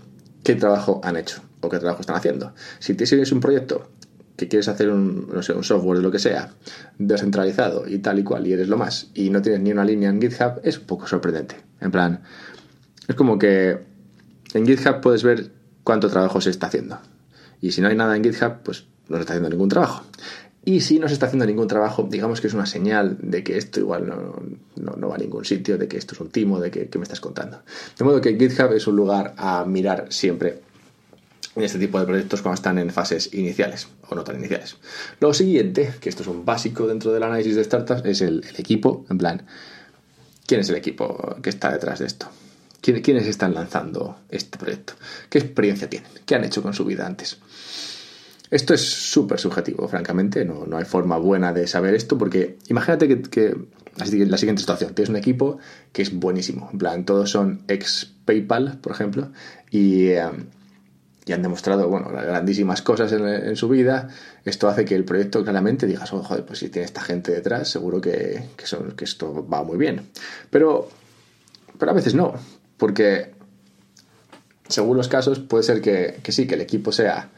qué 0.43 0.55
trabajo 0.55 1.01
han 1.03 1.17
hecho 1.17 1.41
o 1.61 1.69
qué 1.69 1.79
trabajo 1.79 2.01
están 2.01 2.15
haciendo. 2.15 2.53
Si 2.79 2.95
tienes 2.95 3.31
un 3.31 3.39
proyecto 3.39 3.89
que 4.35 4.47
quieres 4.47 4.67
hacer 4.67 4.89
un, 4.89 5.29
no 5.31 5.43
sé, 5.43 5.53
un 5.53 5.63
software 5.63 5.97
de 5.97 6.03
lo 6.03 6.11
que 6.11 6.19
sea, 6.19 6.53
descentralizado 6.97 7.87
y 7.87 7.99
tal 7.99 8.19
y 8.19 8.23
cual, 8.23 8.47
y 8.47 8.53
eres 8.53 8.67
lo 8.67 8.77
más, 8.77 9.11
y 9.13 9.29
no 9.29 9.41
tienes 9.41 9.61
ni 9.61 9.71
una 9.71 9.85
línea 9.85 10.09
en 10.09 10.19
GitHub, 10.19 10.59
es 10.63 10.79
un 10.79 10.85
poco 10.85 11.07
sorprendente. 11.07 11.55
En 11.79 11.91
plan, 11.91 12.23
es 13.07 13.15
como 13.15 13.37
que 13.37 13.79
en 14.53 14.65
GitHub 14.65 15.01
puedes 15.01 15.23
ver 15.23 15.51
cuánto 15.83 16.09
trabajo 16.09 16.41
se 16.41 16.49
está 16.49 16.67
haciendo. 16.67 16.97
Y 17.61 17.71
si 17.71 17.81
no 17.81 17.87
hay 17.87 17.95
nada 17.95 18.15
en 18.15 18.23
GitHub, 18.23 18.63
pues 18.63 18.85
no 19.07 19.17
se 19.17 19.21
está 19.21 19.33
haciendo 19.33 19.49
ningún 19.49 19.69
trabajo. 19.69 20.03
Y 20.65 20.79
si 20.79 20.97
no 20.97 21.07
se 21.07 21.13
está 21.13 21.25
haciendo 21.25 21.45
ningún 21.45 21.67
trabajo, 21.67 22.07
digamos 22.09 22.39
que 22.39 22.47
es 22.47 22.53
una 22.53 22.65
señal 22.65 23.17
de 23.21 23.43
que 23.43 23.57
esto 23.57 23.81
igual 23.81 24.07
no, 24.07 24.95
no, 24.95 25.09
va 25.09 25.15
a 25.15 25.17
ningún 25.17 25.43
sitio, 25.43 25.77
de 25.77 25.89
que 25.89 25.97
esto 25.97 26.15
es 26.15 26.21
un 26.21 26.29
timo, 26.29 26.59
de 26.59 26.71
que, 26.71 26.87
que 26.87 26.97
me 26.97 27.03
estás 27.03 27.19
contando. 27.19 27.61
De 27.97 28.05
modo 28.05 28.21
que 28.21 28.37
GitHub 28.37 28.71
es 28.73 28.87
un 28.87 28.95
lugar 28.95 29.33
a 29.37 29.65
mirar 29.65 30.07
siempre 30.09 30.61
en 31.55 31.63
este 31.63 31.79
tipo 31.79 31.99
de 31.99 32.05
proyectos 32.05 32.41
cuando 32.41 32.55
están 32.55 32.77
en 32.79 32.89
fases 32.91 33.33
iniciales 33.33 33.87
o 34.09 34.15
no 34.15 34.23
tan 34.23 34.37
iniciales. 34.37 34.77
Lo 35.19 35.33
siguiente, 35.33 35.93
que 35.99 36.09
esto 36.09 36.23
es 36.23 36.27
un 36.27 36.45
básico 36.45 36.87
dentro 36.87 37.11
del 37.11 37.23
análisis 37.23 37.55
de 37.55 37.63
startups, 37.63 38.05
es 38.05 38.21
el, 38.21 38.43
equipo, 38.57 39.05
en 39.09 39.17
plan, 39.17 39.45
¿quién 40.47 40.61
es 40.61 40.69
el 40.69 40.75
equipo 40.75 41.35
que 41.41 41.49
está 41.49 41.71
detrás 41.71 41.99
de 41.99 42.07
esto? 42.07 42.27
¿Quiénes 42.81 43.27
están 43.27 43.53
lanzando 43.53 44.17
este 44.29 44.57
proyecto? 44.57 44.93
¿Qué 45.29 45.37
experiencia 45.37 45.89
tienen? 45.89 46.09
¿Qué 46.25 46.35
han 46.35 46.43
hecho 46.43 46.61
con 46.61 46.73
su 46.73 46.83
vida 46.83 47.05
antes? 47.05 47.37
Esto 48.53 48.75
es 48.75 48.81
súper 48.81 49.39
subjetivo, 49.39 49.87
francamente, 49.87 50.45
no, 50.45 50.67
no, 50.67 50.77
hay 50.77 50.85
forma 50.85 51.17
buena 51.17 51.53
de 51.53 51.65
saber 51.65 51.95
esto 51.95 52.19
porque 52.19 52.59
imagínate 52.67 53.07
que, 53.07 53.57
la 53.95 54.05
siguiente 54.37 54.59
situación, 54.59 54.93
tienes 54.93 55.09
un 55.09 55.15
equipo 55.15 55.57
que 55.91 56.03
es 56.03 56.13
buenísimo, 56.13 56.69
en 56.71 56.77
plan, 56.77 57.03
todos 57.03 57.31
son 57.31 57.63
ex 57.67 58.13
PayPal, 58.25 58.77
por 58.79 58.91
ejemplo, 58.91 59.31
y... 59.71 60.09
Eh, 60.09 60.29
y 61.25 61.31
han 61.31 61.41
demostrado, 61.41 61.87
bueno, 61.87 62.09
grandísimas 62.09 62.81
cosas 62.81 63.13
en, 63.13 63.55
su 63.55 63.69
vida. 63.69 64.09
Esto 64.43 64.67
hace 64.67 64.83
que 64.83 64.93
el 64.93 65.05
proyecto 65.05 65.41
claramente 65.41 65.87
digas, 65.87 66.11
oh, 66.11 66.21
joder, 66.21 66.45
pues 66.45 66.59
si 66.59 66.67
tiene 66.67 66.85
esta 66.85 66.99
gente 66.99 67.31
detrás, 67.31 67.69
seguro 67.69 68.01
que, 68.01 68.49
son, 68.65 68.91
que 68.91 69.05
esto 69.05 69.47
va 69.47 69.63
muy 69.63 69.77
bien. 69.77 70.09
Pero, 70.49 70.89
pero 71.79 71.93
a 71.93 71.95
veces 71.95 72.13
no, 72.13 72.33
porque 72.75 73.31
según 74.67 74.97
los 74.97 75.07
casos 75.07 75.39
puede 75.39 75.63
ser 75.63 75.79
que, 75.79 76.19
que 76.21 76.33
sí, 76.33 76.45
que 76.45 76.55
el 76.55 76.61
equipo 76.61 76.91
sea 76.91 77.29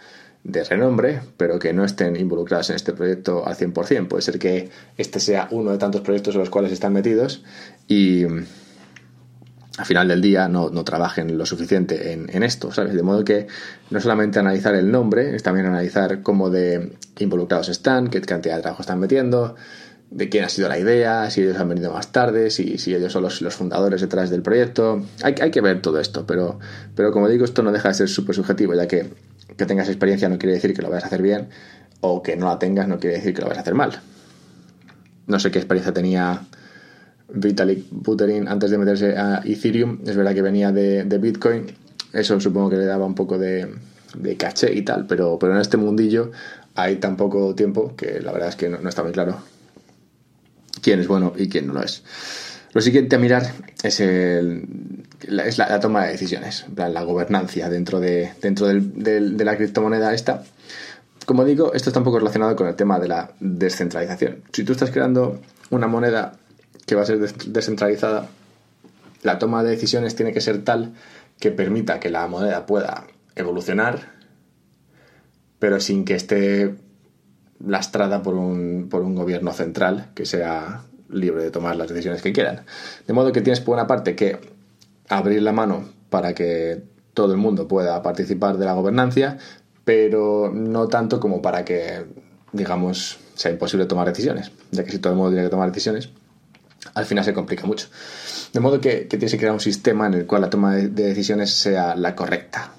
de 0.45 0.63
renombre, 0.63 1.21
pero 1.38 1.58
que 1.58 1.73
no 1.73 1.84
estén 1.84 2.15
involucrados 2.15 2.69
en 2.69 2.75
este 2.75 2.93
proyecto 2.93 3.45
al 3.47 3.55
100%. 3.55 4.08
Puede 4.08 4.21
ser 4.21 4.38
que 4.38 4.69
este 4.95 5.19
sea 5.19 5.47
uno 5.51 5.71
de 5.71 5.79
tantos 5.79 6.01
proyectos 6.01 6.36
en 6.36 6.41
los 6.41 6.51
cuales 6.51 6.71
están 6.71 6.93
metidos 6.93 7.43
y 7.88 8.25
al 9.77 9.86
final 9.86 10.08
del 10.08 10.21
día 10.21 10.47
no, 10.47 10.69
trabajen 10.86 11.38
lo 11.38 11.45
suficiente 11.47 12.13
en, 12.13 12.43
esto, 12.43 12.71
¿sabes? 12.71 12.93
De 12.93 13.01
modo 13.01 13.25
que 13.25 13.47
no 13.89 13.99
solamente 13.99 14.39
analizar 14.39 14.75
el 14.75 14.89
nombre, 14.89 15.36
es 15.36 15.43
también 15.43 15.65
analizar 15.65 16.21
cómo 16.21 16.49
de 16.49 16.93
involucrados 17.17 17.67
están, 17.67 18.10
qué 18.10 18.21
cantidad 18.21 18.55
de 18.55 18.62
trabajo 18.62 18.84
están 18.84 18.99
metiendo, 18.99 19.55
de 20.12 20.30
quién 20.30 20.46
ha 20.46 20.50
sido 20.50 20.70
la 20.70 20.80
idea, 20.80 21.30
si 21.30 21.41
ellos 21.41 21.58
han 21.58 21.70
venido 21.70 21.91
más 21.91 22.12
tarde, 22.12 22.50
si, 22.50 22.78
si 22.78 22.94
ellos 22.94 23.12
son 23.12 23.24
los, 23.24 23.56
fundadores 23.56 24.02
detrás 24.02 24.30
del 24.30 24.41
proyecto. 24.41 25.04
Hay, 25.24 25.36
hay, 25.41 25.52
que 25.52 25.62
ver 25.62 25.82
todo 25.82 26.00
esto, 26.00 26.26
pero, 26.26 26.60
pero 26.96 27.12
como 27.12 27.28
digo, 27.28 27.46
esto 27.46 27.63
no 27.63 27.72
deja 27.72 27.89
de 27.89 27.96
ser 27.96 28.08
súper 28.08 28.36
subjetivo, 28.36 28.74
ya 28.76 28.88
que 28.88 29.10
que 29.58 29.65
tengas 29.65 29.88
experiencia 29.88 30.30
no 30.30 30.38
quiere 30.38 30.56
decir 30.56 30.74
que 30.74 30.82
lo 30.82 30.89
vayas 30.89 31.06
a 31.06 31.08
hacer 31.08 31.22
bien, 31.22 31.50
o 32.02 32.22
que 32.22 32.36
no 32.36 32.48
la 32.48 32.60
tengas 32.60 32.88
no 32.88 33.00
quiere 33.00 33.18
decir 33.18 33.34
que 33.34 33.41
lo 33.41 33.48
vayas 33.48 33.60
a 33.60 33.62
hacer 33.62 33.76
mal. 33.76 34.00
No 35.28 35.39
sé 35.39 35.52
qué 35.52 35.60
experiencia 35.60 35.94
tenía 35.94 36.44
Vitalik 37.34 37.86
Buterin 37.89 38.48
antes 38.48 38.70
de 38.70 38.78
meterse 38.78 39.18
a 39.18 39.41
Ethereum. 39.44 40.00
Es 40.06 40.15
verdad 40.15 40.34
que 40.34 40.41
venía 40.41 40.72
de, 40.72 41.18
Bitcoin. 41.20 41.65
Eso 42.13 42.39
supongo 42.39 42.70
que 42.70 42.78
le 42.78 42.86
daba 42.86 43.06
un 43.06 43.15
poco 43.15 43.39
de, 43.39 43.74
caché 44.38 44.74
y 44.74 44.84
tal. 44.84 45.08
Pero, 45.08 45.39
pero 45.39 45.54
en 45.54 45.62
este 45.62 45.78
mundillo 45.78 46.32
hay 46.76 46.98
tan 46.98 47.18
poco 47.18 47.56
tiempo 47.56 47.96
que 47.96 48.20
la 48.22 48.32
verdad 48.32 48.50
es 48.50 48.56
que 48.56 48.70
no, 48.70 48.88
está 48.88 49.02
muy 49.02 49.13
claro 49.13 49.38
quién 50.86 51.00
es 51.00 51.08
bueno 51.08 51.34
y 51.36 51.50
quién 51.50 51.65
no 51.65 51.74
lo 51.74 51.82
es. 51.82 52.04
Lo 52.74 52.80
siguiente 52.80 53.15
a 53.15 53.19
mirar 53.19 53.54
es, 53.82 54.00
el, 54.00 54.67
la, 55.28 55.45
es 55.45 55.58
la, 55.58 55.80
toma 55.80 56.06
de 56.06 56.12
decisiones, 56.12 56.65
la, 56.76 57.02
gobernancia 57.02 57.69
dentro 57.69 58.00
de, 58.00 58.34
dentro 58.39 58.67
de 58.67 59.43
la 59.43 59.58
criptomoneda 59.58 60.13
esta 60.13 60.43
como 61.26 61.43
digo, 61.43 61.74
esto 61.74 61.89
está 61.89 62.02
un 62.02 62.04
poco 62.04 62.19
relacionado 62.19 62.56
con 62.56 62.67
el 62.67 62.76
tema 62.76 63.00
de 63.00 63.08
la 63.08 63.32
descentralización. 63.39 64.43
Si 64.54 64.63
tú 64.63 64.74
estás 64.74 64.91
creando 64.91 65.41
una 65.71 65.88
moneda 65.88 66.38
que 66.86 66.93
va 66.93 67.02
a 67.02 67.06
ser 67.06 67.17
descentralizada, 67.17 68.30
la 69.24 69.39
toma 69.39 69.63
de 69.63 69.71
decisiones 69.71 70.15
tiene 70.15 70.34
que 70.34 70.41
ser 70.41 70.63
tal 70.63 70.93
que 71.39 71.50
permita 71.50 72.00
que 72.00 72.12
la 72.12 72.28
moneda 72.28 72.67
pueda 72.67 73.08
evolucionar, 73.36 74.13
pero 75.58 75.80
sin 75.80 76.06
que 76.06 76.13
esté 76.13 76.76
lastrada 77.60 78.22
por 78.22 78.36
un, 78.36 78.88
por 78.89 79.02
un 79.02 79.15
gobierno 79.15 79.54
central 79.54 80.12
que 80.13 80.26
sea 80.26 80.84
libre 81.10 81.44
de 81.44 81.52
tomar 81.52 81.76
las 81.76 81.89
decisiones 81.89 82.22
que 82.22 82.34
quieran. 82.34 82.62
De 83.08 83.13
modo 83.13 83.32
que 83.32 83.41
tienes 83.41 83.62
por 83.62 83.76
una 83.76 83.88
parte 83.88 84.15
que 84.15 84.39
abrir 85.10 85.41
la 85.41 85.52
mano 85.52 85.86
para 86.10 86.34
que 86.34 86.84
todo 87.13 87.32
el 87.32 87.38
mundo 87.38 87.68
pueda 87.68 88.02
participar 88.02 88.58
de 88.58 88.65
la 88.65 88.74
gobernancia, 88.74 89.38
pero 89.84 90.52
no 90.54 90.88
tanto 90.88 91.20
como 91.20 91.41
para 91.41 91.63
que, 91.63 92.06
digamos, 92.52 93.20
sea 93.36 93.52
imposible 93.52 93.86
tomar 93.86 94.08
decisiones, 94.08 94.52
ya 94.72 94.84
que 94.84 94.91
si 94.91 95.00
todo 95.00 95.13
el 95.13 95.18
mundo 95.18 95.32
tiene 95.32 95.46
que 95.46 95.52
tomar 95.52 95.70
decisiones, 95.70 96.10
al 96.94 97.06
final 97.06 97.24
se 97.24 97.34
complica 97.34 97.65
mucho. 97.65 97.88
De 98.54 98.60
modo 98.60 98.80
que, 98.80 99.06
tienes 99.10 99.32
que 99.32 99.38
crear 99.38 99.54
un 99.54 99.60
sistema 99.60 100.08
en 100.08 100.13
el 100.13 100.26
cual 100.26 100.41
la 100.41 100.50
toma 100.50 100.76
de 100.76 100.89
decisiones 100.89 101.52
sea 101.52 101.96
la 101.96 102.15
correcta. 102.15 102.72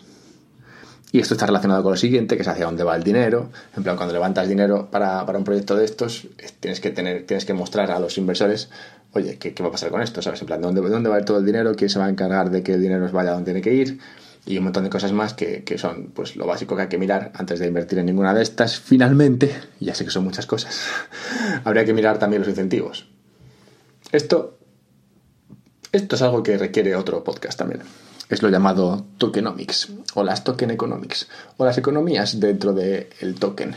Y 1.12 1.20
esto 1.20 1.34
está 1.34 1.46
relacionado 1.46 1.82
con 1.82 1.92
lo 1.92 1.96
siguiente, 1.96 2.36
que 2.36 2.42
es 2.42 2.48
hacia 2.48 2.66
dónde 2.66 2.84
va 2.84 2.96
el 2.96 3.02
dinero. 3.02 3.50
En 3.76 3.82
plan, 3.82 3.96
cuando 3.96 4.12
levantas 4.12 4.48
dinero 4.48 4.88
para, 4.90 5.22
un 5.24 5.44
proyecto 5.44 5.76
de 5.76 5.84
estos, 5.84 6.26
tienes 6.60 6.80
que, 6.80 6.90
tener, 6.90 7.24
tienes 7.26 7.44
que 7.44 7.54
mostrar 7.54 7.90
a 7.90 7.98
los 7.98 8.18
inversores, 8.18 8.68
oye, 9.12 9.38
¿qué, 9.38 9.54
va 9.62 9.68
a 9.68 9.72
pasar 9.72 9.90
con 9.90 10.02
esto? 10.02 10.20
¿Sabes? 10.20 10.40
En 10.40 10.46
plan, 10.46 10.60
¿dónde, 10.60 10.80
¿dónde 10.80 11.08
va 11.08 11.16
a 11.16 11.18
ir 11.20 11.24
todo 11.24 11.38
el 11.38 11.46
dinero? 11.46 11.74
¿Quién 11.74 11.88
se 11.88 11.98
va 11.98 12.06
a 12.06 12.10
encargar 12.10 12.50
de 12.50 12.62
que 12.62 12.74
el 12.74 12.82
dinero 12.82 13.08
vaya 13.12 13.30
donde 13.30 13.44
tiene 13.44 13.62
que 13.62 13.72
ir? 13.72 13.98
y 14.46 14.58
un 14.58 14.64
montón 14.64 14.84
de 14.84 14.90
cosas 14.90 15.12
más 15.12 15.34
que, 15.34 15.64
son 15.76 16.12
pues 16.14 16.36
lo 16.36 16.46
básico 16.46 16.76
que 16.76 16.82
hay 16.82 16.88
que 16.88 16.98
mirar 16.98 17.32
antes 17.34 17.58
de 17.58 17.66
invertir 17.66 17.98
en 17.98 18.06
ninguna 18.06 18.32
de 18.32 18.42
estas. 18.42 18.78
Finalmente, 18.78 19.52
ya 19.80 19.94
sé 19.94 20.04
que 20.04 20.12
son 20.12 20.22
muchas 20.22 20.46
cosas, 20.46 20.80
habría 21.64 21.84
que 21.84 21.92
mirar 21.92 22.18
también 22.18 22.42
los 22.42 22.48
incentivos. 22.48 23.08
Esto, 24.12 24.56
esto 25.90 26.14
es 26.14 26.22
algo 26.22 26.44
que 26.44 26.56
requiere 26.56 26.94
otro 26.94 27.24
podcast 27.24 27.58
también. 27.58 27.82
Es 28.28 28.42
lo 28.42 28.48
llamado 28.48 29.06
tokenomics 29.18 29.88
o 30.14 30.24
las 30.24 30.42
token 30.42 30.70
economics 30.70 31.28
o 31.56 31.64
las 31.64 31.78
economías 31.78 32.40
dentro 32.40 32.72
del 32.72 33.34
token. 33.38 33.76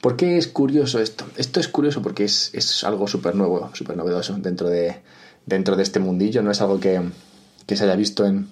¿Por 0.00 0.16
qué 0.16 0.38
es 0.38 0.46
curioso 0.46 1.00
esto? 1.00 1.26
Esto 1.36 1.58
es 1.58 1.66
curioso 1.68 2.00
porque 2.02 2.24
es, 2.24 2.50
es 2.54 2.84
algo 2.84 3.08
súper 3.08 3.34
nuevo, 3.34 3.70
súper 3.74 3.96
novedoso 3.96 4.34
dentro 4.34 4.68
de, 4.68 5.00
dentro 5.46 5.74
de 5.74 5.82
este 5.82 5.98
mundillo. 5.98 6.42
No 6.42 6.52
es 6.52 6.60
algo 6.60 6.78
que, 6.78 7.02
que 7.66 7.76
se 7.76 7.84
haya 7.84 7.96
visto 7.96 8.24
en, 8.24 8.48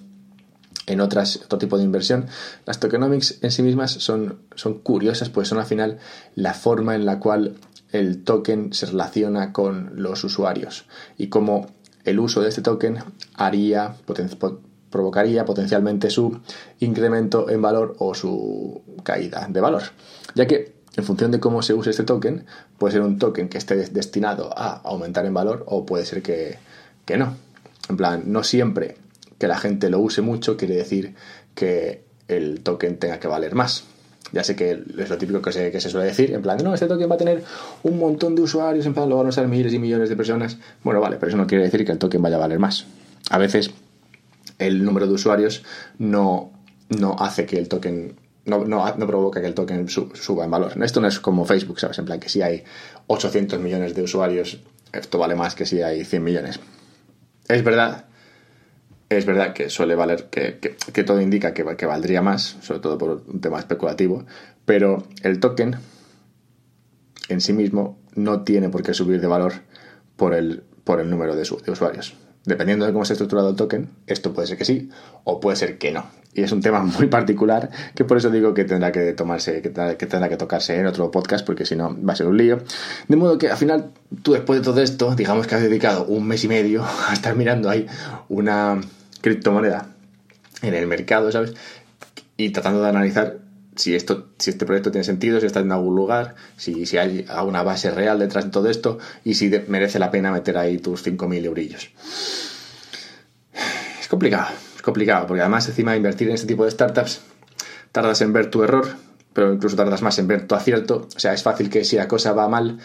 en 0.86 1.00
otras, 1.00 1.36
otro 1.44 1.58
tipo 1.58 1.78
de 1.78 1.84
inversión. 1.84 2.26
Las 2.64 2.80
tokenomics 2.80 3.38
en 3.42 3.52
sí 3.52 3.62
mismas 3.62 3.92
son, 3.92 4.40
son 4.56 4.80
curiosas, 4.80 5.28
pues 5.28 5.48
son 5.48 5.58
al 5.58 5.66
final 5.66 5.98
la 6.34 6.54
forma 6.54 6.96
en 6.96 7.06
la 7.06 7.20
cual 7.20 7.54
el 7.92 8.24
token 8.24 8.72
se 8.72 8.86
relaciona 8.86 9.52
con 9.52 10.02
los 10.02 10.24
usuarios 10.24 10.86
y 11.16 11.28
cómo 11.28 11.68
el 12.04 12.18
uso 12.18 12.40
de 12.40 12.48
este 12.48 12.62
token 12.62 12.98
haría, 13.34 13.96
provocaría 14.96 15.44
potencialmente 15.44 16.08
su 16.08 16.40
incremento 16.80 17.50
en 17.50 17.60
valor 17.60 17.96
o 17.98 18.14
su 18.14 18.80
caída 19.02 19.46
de 19.50 19.60
valor. 19.60 19.82
Ya 20.34 20.46
que 20.46 20.72
en 20.96 21.04
función 21.04 21.30
de 21.30 21.38
cómo 21.38 21.60
se 21.60 21.74
use 21.74 21.90
este 21.90 22.04
token, 22.04 22.46
puede 22.78 22.92
ser 22.92 23.02
un 23.02 23.18
token 23.18 23.50
que 23.50 23.58
esté 23.58 23.76
destinado 23.76 24.50
a 24.56 24.80
aumentar 24.84 25.26
en 25.26 25.34
valor 25.34 25.64
o 25.66 25.84
puede 25.84 26.06
ser 26.06 26.22
que, 26.22 26.58
que 27.04 27.18
no. 27.18 27.36
En 27.90 27.98
plan, 27.98 28.22
no 28.26 28.42
siempre 28.42 28.96
que 29.38 29.46
la 29.46 29.58
gente 29.58 29.90
lo 29.90 30.00
use 30.00 30.22
mucho 30.22 30.56
quiere 30.56 30.76
decir 30.76 31.14
que 31.54 32.04
el 32.28 32.62
token 32.62 32.98
tenga 32.98 33.20
que 33.20 33.28
valer 33.28 33.54
más. 33.54 33.84
Ya 34.32 34.42
sé 34.42 34.56
que 34.56 34.82
es 34.98 35.10
lo 35.10 35.18
típico 35.18 35.42
que 35.42 35.52
se, 35.52 35.70
que 35.70 35.80
se 35.80 35.90
suele 35.90 36.06
decir, 36.06 36.32
en 36.32 36.40
plan, 36.40 36.58
no, 36.64 36.72
este 36.72 36.86
token 36.86 37.10
va 37.10 37.16
a 37.16 37.18
tener 37.18 37.44
un 37.82 37.98
montón 37.98 38.34
de 38.34 38.42
usuarios, 38.42 38.86
en 38.86 38.94
plan, 38.94 39.08
lo 39.08 39.18
van 39.18 39.26
a 39.26 39.28
usar 39.28 39.46
miles 39.46 39.72
y 39.74 39.78
millones 39.78 40.08
de 40.08 40.16
personas. 40.16 40.56
Bueno, 40.82 41.00
vale, 41.00 41.16
pero 41.16 41.28
eso 41.28 41.36
no 41.36 41.46
quiere 41.46 41.64
decir 41.64 41.84
que 41.84 41.92
el 41.92 41.98
token 41.98 42.22
vaya 42.22 42.36
a 42.36 42.40
valer 42.40 42.58
más. 42.58 42.86
A 43.30 43.38
veces 43.38 43.70
el 44.58 44.84
número 44.84 45.06
de 45.06 45.12
usuarios 45.12 45.64
no, 45.98 46.52
no 46.88 47.16
hace 47.18 47.46
que 47.46 47.58
el 47.58 47.68
token 47.68 48.16
no, 48.44 48.64
no, 48.64 48.94
no, 48.96 49.06
provoca 49.06 49.40
que 49.40 49.48
el 49.48 49.54
token 49.54 49.88
suba 49.88 50.44
en 50.44 50.50
valor. 50.50 50.80
Esto 50.82 51.00
no 51.00 51.08
es 51.08 51.18
como 51.18 51.44
Facebook, 51.44 51.80
¿sabes? 51.80 51.98
En 51.98 52.04
plan 52.04 52.20
que 52.20 52.28
si 52.28 52.42
hay 52.42 52.62
800 53.08 53.58
millones 53.58 53.94
de 53.94 54.02
usuarios, 54.02 54.60
esto 54.92 55.18
vale 55.18 55.34
más 55.34 55.56
que 55.56 55.66
si 55.66 55.82
hay 55.82 56.04
100 56.04 56.22
millones. 56.22 56.60
Es 57.48 57.64
verdad 57.64 58.06
es 59.08 59.24
verdad 59.24 59.52
que 59.52 59.70
suele 59.70 59.94
valer, 59.94 60.24
que, 60.30 60.58
que, 60.58 61.04
todo 61.04 61.20
indica 61.20 61.54
que, 61.54 61.64
que, 61.76 61.86
valdría 61.86 62.22
más, 62.22 62.56
sobre 62.60 62.80
todo 62.80 62.98
por 62.98 63.22
un 63.26 63.40
tema 63.40 63.58
especulativo, 63.58 64.26
pero 64.64 65.06
el 65.22 65.38
token 65.38 65.76
en 67.28 67.40
sí 67.40 67.52
mismo 67.52 67.98
no 68.14 68.42
tiene 68.42 68.68
por 68.68 68.82
qué 68.82 68.94
subir 68.94 69.20
de 69.20 69.26
valor 69.26 69.52
por 70.16 70.34
el, 70.34 70.64
por 70.84 71.00
el 71.00 71.08
número 71.08 71.36
de, 71.36 71.42
de 71.42 71.70
usuarios. 71.70 72.14
Dependiendo 72.46 72.86
de 72.86 72.92
cómo 72.92 73.02
esté 73.02 73.14
estructurado 73.14 73.50
el 73.50 73.56
token, 73.56 73.90
esto 74.06 74.32
puede 74.32 74.46
ser 74.46 74.56
que 74.56 74.64
sí 74.64 74.88
o 75.24 75.40
puede 75.40 75.56
ser 75.56 75.78
que 75.78 75.90
no. 75.90 76.06
Y 76.32 76.42
es 76.42 76.52
un 76.52 76.60
tema 76.60 76.80
muy 76.98 77.08
particular 77.08 77.70
que 77.94 78.04
por 78.04 78.16
eso 78.16 78.30
digo 78.30 78.54
que 78.54 78.64
tendrá 78.64 78.92
que 78.92 79.12
tomarse, 79.12 79.60
que 79.62 79.70
tendrá, 79.70 79.98
que 79.98 80.06
tendrá 80.06 80.28
que 80.28 80.36
tocarse 80.36 80.78
en 80.78 80.86
otro 80.86 81.10
podcast 81.10 81.44
porque 81.44 81.66
si 81.66 81.74
no 81.74 81.96
va 82.02 82.12
a 82.12 82.16
ser 82.16 82.26
un 82.28 82.36
lío. 82.36 82.60
De 83.08 83.16
modo 83.16 83.36
que 83.36 83.50
al 83.50 83.56
final 83.56 83.90
tú 84.22 84.32
después 84.32 84.60
de 84.60 84.64
todo 84.64 84.80
esto, 84.80 85.14
digamos 85.16 85.46
que 85.46 85.56
has 85.56 85.62
dedicado 85.62 86.04
un 86.04 86.26
mes 86.26 86.44
y 86.44 86.48
medio 86.48 86.84
a 87.08 87.12
estar 87.12 87.34
mirando 87.34 87.68
ahí 87.68 87.86
una 88.28 88.80
criptomoneda 89.20 89.88
en 90.62 90.74
el 90.74 90.86
mercado, 90.86 91.32
¿sabes? 91.32 91.54
Y 92.36 92.50
tratando 92.50 92.80
de 92.82 92.88
analizar 92.90 93.38
si, 93.76 93.94
esto, 93.94 94.28
si 94.38 94.50
este 94.50 94.66
proyecto 94.66 94.90
tiene 94.90 95.04
sentido, 95.04 95.40
si 95.40 95.46
está 95.46 95.60
en 95.60 95.72
algún 95.72 95.94
lugar, 95.94 96.34
si, 96.56 96.86
si 96.86 96.98
hay 96.98 97.26
una 97.44 97.62
base 97.62 97.90
real 97.90 98.18
detrás 98.18 98.46
de 98.46 98.50
todo 98.50 98.68
esto 98.68 98.98
y 99.24 99.34
si 99.34 99.50
merece 99.68 99.98
la 99.98 100.10
pena 100.10 100.32
meter 100.32 100.58
ahí 100.58 100.78
tus 100.78 101.06
5.000 101.06 101.44
eurillos. 101.44 101.90
Es 104.00 104.08
complicado, 104.08 104.48
es 104.74 104.82
complicado, 104.82 105.26
porque 105.26 105.40
además 105.40 105.68
encima 105.68 105.96
invertir 105.96 106.28
en 106.28 106.34
este 106.34 106.46
tipo 106.46 106.64
de 106.64 106.70
startups, 106.70 107.20
tardas 107.92 108.20
en 108.20 108.32
ver 108.32 108.50
tu 108.50 108.62
error, 108.62 108.88
pero 109.32 109.52
incluso 109.52 109.76
tardas 109.76 110.02
más 110.02 110.18
en 110.18 110.28
ver 110.28 110.46
tu 110.46 110.54
acierto. 110.54 111.08
O 111.14 111.18
sea, 111.18 111.32
es 111.32 111.42
fácil 111.42 111.68
que 111.68 111.84
si 111.84 111.96
la 111.96 112.08
cosa 112.08 112.32
va 112.32 112.48
mal, 112.48 112.78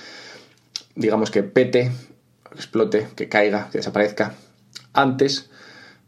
digamos 0.96 1.32
que 1.32 1.44
pete, 1.44 1.92
explote, 2.56 3.08
que 3.16 3.30
caiga, 3.30 3.70
que 3.72 3.78
desaparezca 3.78 4.34
antes, 4.94 5.50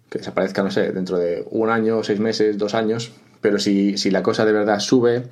que 0.09 0.19
desaparezca, 0.19 0.63
no 0.63 0.71
sé, 0.71 0.91
dentro 0.91 1.17
de 1.17 1.45
un 1.49 1.69
año, 1.69 2.03
seis 2.03 2.19
meses, 2.19 2.57
dos 2.57 2.73
años, 2.73 3.11
pero 3.43 3.59
si, 3.59 3.97
si 3.97 4.09
la 4.09 4.23
cosa 4.23 4.45
de 4.45 4.53
verdad 4.53 4.79
sube 4.79 5.23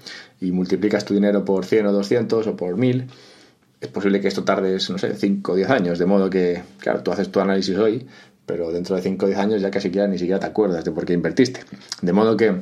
y 0.41 0.51
multiplicas 0.51 1.05
tu 1.05 1.13
dinero 1.13 1.45
por 1.45 1.65
100 1.65 1.87
o 1.87 1.91
200 1.93 2.45
o 2.45 2.55
por 2.57 2.75
1000, 2.75 3.07
es 3.79 3.87
posible 3.87 4.19
que 4.19 4.27
esto 4.27 4.43
tardes, 4.43 4.89
no 4.89 4.97
sé, 4.97 5.15
5 5.15 5.53
o 5.53 5.55
10 5.55 5.69
años. 5.69 5.97
De 5.97 6.05
modo 6.05 6.29
que, 6.29 6.61
claro, 6.79 7.01
tú 7.03 7.13
haces 7.13 7.31
tu 7.31 7.39
análisis 7.39 7.77
hoy, 7.77 8.05
pero 8.45 8.69
dentro 8.73 8.97
de 8.97 9.01
5 9.01 9.25
o 9.25 9.27
10 9.29 9.39
años 9.39 9.61
ya 9.61 9.71
casi 9.71 9.87
siquiera 9.87 10.09
ni 10.09 10.19
siquiera 10.19 10.41
te 10.41 10.45
acuerdas 10.45 10.83
de 10.83 10.91
por 10.91 11.05
qué 11.05 11.13
invertiste. 11.13 11.61
De 12.01 12.11
modo 12.11 12.35
que, 12.35 12.53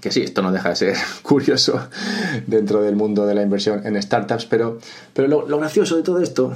que 0.00 0.12
sí, 0.12 0.22
esto 0.22 0.40
no 0.40 0.52
deja 0.52 0.68
de 0.68 0.76
ser 0.76 0.96
curioso 1.22 1.88
dentro 2.46 2.80
del 2.80 2.94
mundo 2.94 3.26
de 3.26 3.34
la 3.34 3.42
inversión 3.42 3.84
en 3.84 4.00
startups, 4.00 4.46
pero, 4.46 4.78
pero 5.14 5.26
lo, 5.26 5.48
lo 5.48 5.58
gracioso 5.58 5.96
de 5.96 6.04
todo 6.04 6.22
esto, 6.22 6.54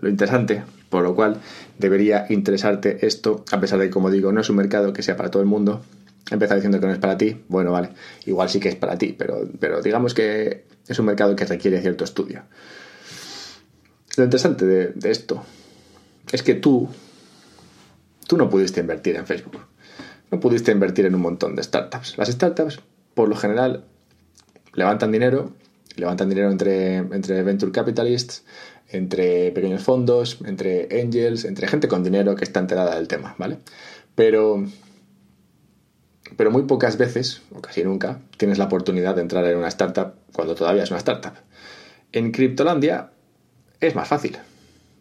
lo 0.00 0.08
interesante, 0.08 0.62
por 0.88 1.02
lo 1.02 1.14
cual 1.14 1.36
debería 1.78 2.24
interesarte 2.30 3.06
esto, 3.06 3.44
a 3.52 3.60
pesar 3.60 3.78
de 3.78 3.84
que, 3.86 3.90
como 3.90 4.10
digo, 4.10 4.32
no 4.32 4.40
es 4.40 4.48
un 4.48 4.56
mercado 4.56 4.94
que 4.94 5.02
sea 5.02 5.18
para 5.18 5.30
todo 5.30 5.42
el 5.42 5.48
mundo, 5.48 5.82
empezar 6.30 6.56
diciendo 6.56 6.80
que 6.80 6.86
no 6.86 6.92
es 6.92 6.98
para 6.98 7.18
ti, 7.18 7.42
bueno, 7.48 7.72
vale, 7.72 7.90
igual 8.26 8.48
sí 8.48 8.60
que 8.60 8.68
es 8.68 8.76
para 8.76 8.96
ti, 8.96 9.14
pero, 9.16 9.48
pero 9.58 9.82
digamos 9.82 10.14
que 10.14 10.64
es 10.86 10.98
un 10.98 11.06
mercado 11.06 11.36
que 11.36 11.44
requiere 11.44 11.80
cierto 11.80 12.04
estudio. 12.04 12.42
Lo 14.16 14.24
interesante 14.24 14.66
de, 14.66 15.10
esto 15.10 15.42
es 16.30 16.42
que 16.42 16.54
tú, 16.54 16.88
tú 18.26 18.36
no 18.36 18.48
pudiste 18.48 18.80
invertir 18.80 19.16
en 19.16 19.26
Facebook, 19.26 19.58
no 20.30 20.40
pudiste 20.40 20.70
invertir 20.70 21.06
en 21.06 21.14
un 21.14 21.22
montón 21.22 21.56
de 21.56 21.62
startups. 21.62 22.18
Las 22.18 22.28
startups, 22.28 22.80
por 23.14 23.28
lo 23.28 23.36
general, 23.36 23.84
levantan 24.74 25.12
dinero, 25.12 25.52
levantan 25.96 26.28
dinero 26.28 26.50
entre, 26.50 26.96
entre 26.96 27.42
venture 27.42 27.72
capitalists, 27.72 28.44
entre 28.90 29.50
pequeños 29.52 29.82
fondos, 29.82 30.38
entre 30.44 30.88
angels, 31.00 31.44
entre 31.46 31.66
gente 31.66 31.88
con 31.88 32.04
dinero 32.04 32.36
que 32.36 32.44
está 32.44 32.60
enterada 32.60 32.94
del 32.94 33.08
tema, 33.08 33.34
¿vale? 33.38 33.58
Pero 34.14 34.66
pero 36.36 36.50
muy 36.50 36.62
pocas 36.62 36.96
veces, 36.96 37.42
o 37.54 37.60
casi 37.60 37.84
nunca, 37.84 38.20
tienes 38.36 38.58
la 38.58 38.64
oportunidad 38.64 39.14
de 39.14 39.22
entrar 39.22 39.44
en 39.44 39.56
una 39.56 39.68
startup 39.68 40.14
cuando 40.32 40.54
todavía 40.54 40.82
es 40.82 40.90
una 40.90 40.98
startup. 40.98 41.34
En 42.12 42.32
Cryptolandia 42.32 43.10
es 43.80 43.94
más 43.94 44.08
fácil. 44.08 44.38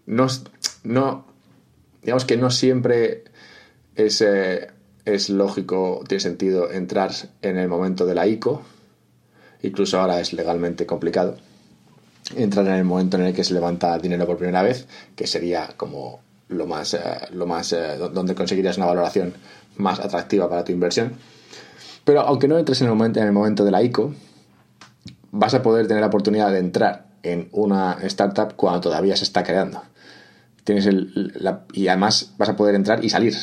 No, 0.06 0.28
no, 0.84 1.26
digamos 2.02 2.26
que 2.26 2.38
no 2.38 2.50
siempre 2.50 3.24
es, 3.96 4.22
eh, 4.22 4.70
es 5.06 5.30
lógico, 5.30 6.04
tiene 6.08 6.22
sentido 6.22 6.72
entrar 6.72 7.12
en 7.42 7.58
el 7.58 7.68
momento 7.68 8.06
de 8.06 8.16
la 8.16 8.28
ICO. 8.28 8.64
Incluso 9.64 10.00
ahora 10.00 10.20
es 10.20 10.34
legalmente 10.34 10.86
complicado 10.86 11.38
entrar 12.36 12.66
en 12.68 12.74
el 12.74 12.84
momento 12.84 13.18
en 13.18 13.24
el 13.24 13.34
que 13.34 13.44
se 13.44 13.54
levanta 13.54 13.98
dinero 14.00 14.26
por 14.26 14.38
primera 14.38 14.64
vez, 14.64 14.88
que 15.16 15.28
sería 15.28 15.74
como 15.78 16.22
lo 16.50 16.68
más, 16.68 16.94
eh, 16.94 17.00
lo 17.32 17.46
más 17.46 17.74
eh, 17.74 17.98
donde 17.98 18.36
conseguirías 18.36 18.78
una 18.78 18.86
valoración 18.88 19.34
más 19.76 20.00
atractiva 20.00 20.50
para 20.50 20.64
tu 20.64 20.72
inversión. 20.72 21.14
Pero 22.04 22.22
aunque 22.22 22.48
no 22.48 22.58
entres 22.58 22.82
en 22.82 22.88
el 22.88 22.94
momento, 22.94 23.20
en 23.20 23.28
el 23.28 23.32
momento 23.32 23.64
de 23.64 23.72
la 23.72 23.84
ICO, 23.84 24.14
vas 25.32 25.54
a 25.54 25.62
poder 25.62 25.88
tener 25.88 26.02
la 26.02 26.08
oportunidad 26.08 26.52
de 26.52 26.60
entrar 26.60 27.08
en 27.24 27.50
una 27.52 27.98
startup 28.04 28.56
cuando 28.56 28.82
todavía 28.82 29.16
se 29.16 29.24
está 29.24 29.44
creando. 29.44 29.82
Tienes 30.64 30.86
el, 30.86 31.34
y 31.74 31.88
además 31.88 32.34
vas 32.38 32.50
a 32.50 32.56
poder 32.56 32.76
entrar 32.76 33.04
y 33.04 33.10
salir. 33.10 33.36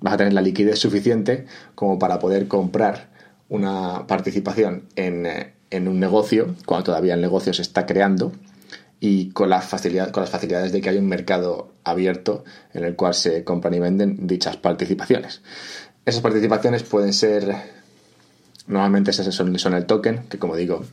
Vas 0.00 0.14
a 0.14 0.16
tener 0.16 0.32
la 0.32 0.40
liquidez 0.40 0.78
suficiente 0.78 1.46
como 1.74 1.98
para 1.98 2.18
poder 2.18 2.48
comprar 2.48 3.10
una 3.48 4.06
participación 4.06 4.84
en, 4.96 5.26
eh, 5.26 5.52
en 5.70 5.88
un 5.88 6.00
negocio 6.00 6.54
cuando 6.66 6.84
todavía 6.84 7.14
el 7.14 7.20
negocio 7.20 7.52
se 7.52 7.62
está 7.62 7.86
creando 7.86 8.32
y 9.04 9.30
con, 9.30 9.50
la 9.50 9.60
facilidad, 9.60 10.12
con 10.12 10.20
las 10.20 10.30
facilidades 10.30 10.70
de 10.70 10.80
que 10.80 10.88
hay 10.88 10.96
un 10.96 11.08
mercado 11.08 11.72
abierto 11.82 12.44
en 12.72 12.84
el 12.84 12.94
cual 12.94 13.14
se 13.14 13.42
compran 13.42 13.74
y 13.74 13.80
venden 13.80 14.28
dichas 14.28 14.56
participaciones. 14.56 15.42
Esas 16.06 16.20
participaciones 16.20 16.84
pueden 16.84 17.12
ser, 17.12 17.52
normalmente 18.68 19.10
esas 19.10 19.34
son, 19.34 19.58
son 19.58 19.74
el 19.74 19.86
token, 19.86 20.28
que 20.28 20.38
como 20.38 20.54
digo, 20.54 20.84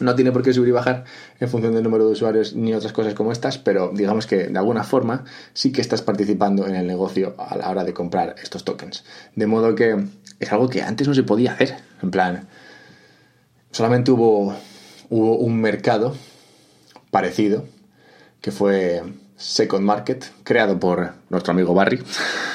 no 0.00 0.16
tiene 0.16 0.32
por 0.32 0.42
qué 0.42 0.52
subir 0.52 0.70
y 0.70 0.72
bajar 0.72 1.04
en 1.38 1.48
función 1.48 1.72
del 1.72 1.84
número 1.84 2.06
de 2.06 2.14
usuarios 2.14 2.56
ni 2.56 2.74
otras 2.74 2.92
cosas 2.92 3.14
como 3.14 3.30
estas, 3.30 3.58
pero 3.58 3.92
digamos 3.94 4.26
que 4.26 4.48
de 4.48 4.58
alguna 4.58 4.82
forma 4.82 5.22
sí 5.54 5.70
que 5.70 5.82
estás 5.82 6.02
participando 6.02 6.66
en 6.66 6.74
el 6.74 6.88
negocio 6.88 7.36
a 7.38 7.56
la 7.56 7.70
hora 7.70 7.84
de 7.84 7.94
comprar 7.94 8.34
estos 8.42 8.64
tokens. 8.64 9.04
De 9.36 9.46
modo 9.46 9.76
que 9.76 10.04
es 10.40 10.52
algo 10.52 10.68
que 10.68 10.82
antes 10.82 11.06
no 11.06 11.14
se 11.14 11.22
podía 11.22 11.52
hacer. 11.52 11.76
En 12.02 12.10
plan, 12.10 12.48
solamente 13.70 14.10
hubo, 14.10 14.52
hubo 15.10 15.36
un 15.36 15.60
mercado 15.60 16.16
parecido, 17.16 17.64
que 18.42 18.50
fue 18.50 19.02
Second 19.38 19.82
Market, 19.82 20.22
creado 20.44 20.78
por 20.78 21.14
nuestro 21.30 21.52
amigo 21.52 21.72
Barry, 21.72 21.98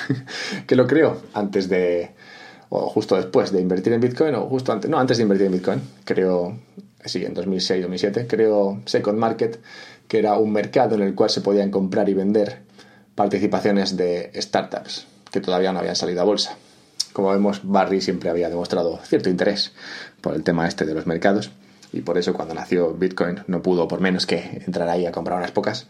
que 0.67 0.75
lo 0.75 0.85
creó 0.85 1.19
antes 1.33 1.67
de, 1.67 2.11
o 2.69 2.87
justo 2.87 3.15
después 3.15 3.51
de 3.51 3.59
invertir 3.59 3.91
en 3.93 4.01
Bitcoin, 4.01 4.35
o 4.35 4.41
justo 4.41 4.71
antes, 4.71 4.87
no, 4.87 4.99
antes 4.99 5.17
de 5.17 5.23
invertir 5.23 5.47
en 5.47 5.53
Bitcoin, 5.53 5.81
creó, 6.05 6.59
sí, 7.03 7.25
en 7.25 7.33
2006-2007, 7.33 8.27
creó 8.27 8.79
Second 8.85 9.17
Market, 9.17 9.59
que 10.07 10.19
era 10.19 10.37
un 10.37 10.53
mercado 10.53 10.93
en 10.93 11.01
el 11.01 11.15
cual 11.15 11.31
se 11.31 11.41
podían 11.41 11.71
comprar 11.71 12.07
y 12.07 12.13
vender 12.13 12.59
participaciones 13.15 13.97
de 13.97 14.31
startups 14.35 15.07
que 15.31 15.41
todavía 15.41 15.73
no 15.73 15.79
habían 15.79 15.95
salido 15.95 16.21
a 16.21 16.25
bolsa. 16.25 16.55
Como 17.13 17.31
vemos, 17.31 17.61
Barry 17.63 17.99
siempre 17.99 18.29
había 18.29 18.47
demostrado 18.47 18.99
cierto 19.05 19.27
interés 19.27 19.71
por 20.21 20.35
el 20.35 20.43
tema 20.43 20.67
este 20.67 20.85
de 20.85 20.93
los 20.93 21.07
mercados 21.07 21.49
y 21.93 22.01
por 22.01 22.17
eso 22.17 22.33
cuando 22.33 22.53
nació 22.53 22.93
Bitcoin 22.93 23.39
no 23.47 23.61
pudo 23.61 23.87
por 23.87 24.01
menos 24.01 24.25
que 24.25 24.61
entrar 24.65 24.87
ahí 24.89 25.05
a 25.05 25.11
comprar 25.11 25.37
unas 25.37 25.51
pocas. 25.51 25.87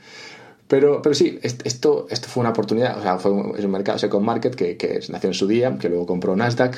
Pero, 0.67 1.01
pero 1.01 1.13
sí, 1.13 1.37
esto, 1.43 2.07
esto 2.09 2.27
fue 2.29 2.41
una 2.41 2.51
oportunidad, 2.51 2.97
o 2.97 3.01
sea, 3.01 3.17
fue 3.17 3.31
un, 3.31 3.57
es 3.57 3.65
un 3.65 3.71
mercado 3.71 3.97
second 3.97 4.25
market 4.25 4.55
que, 4.55 5.01
nació 5.09 5.29
en 5.29 5.33
su 5.33 5.45
día, 5.45 5.77
que 5.77 5.89
luego 5.89 6.05
compró 6.05 6.33
Nasdaq, 6.33 6.77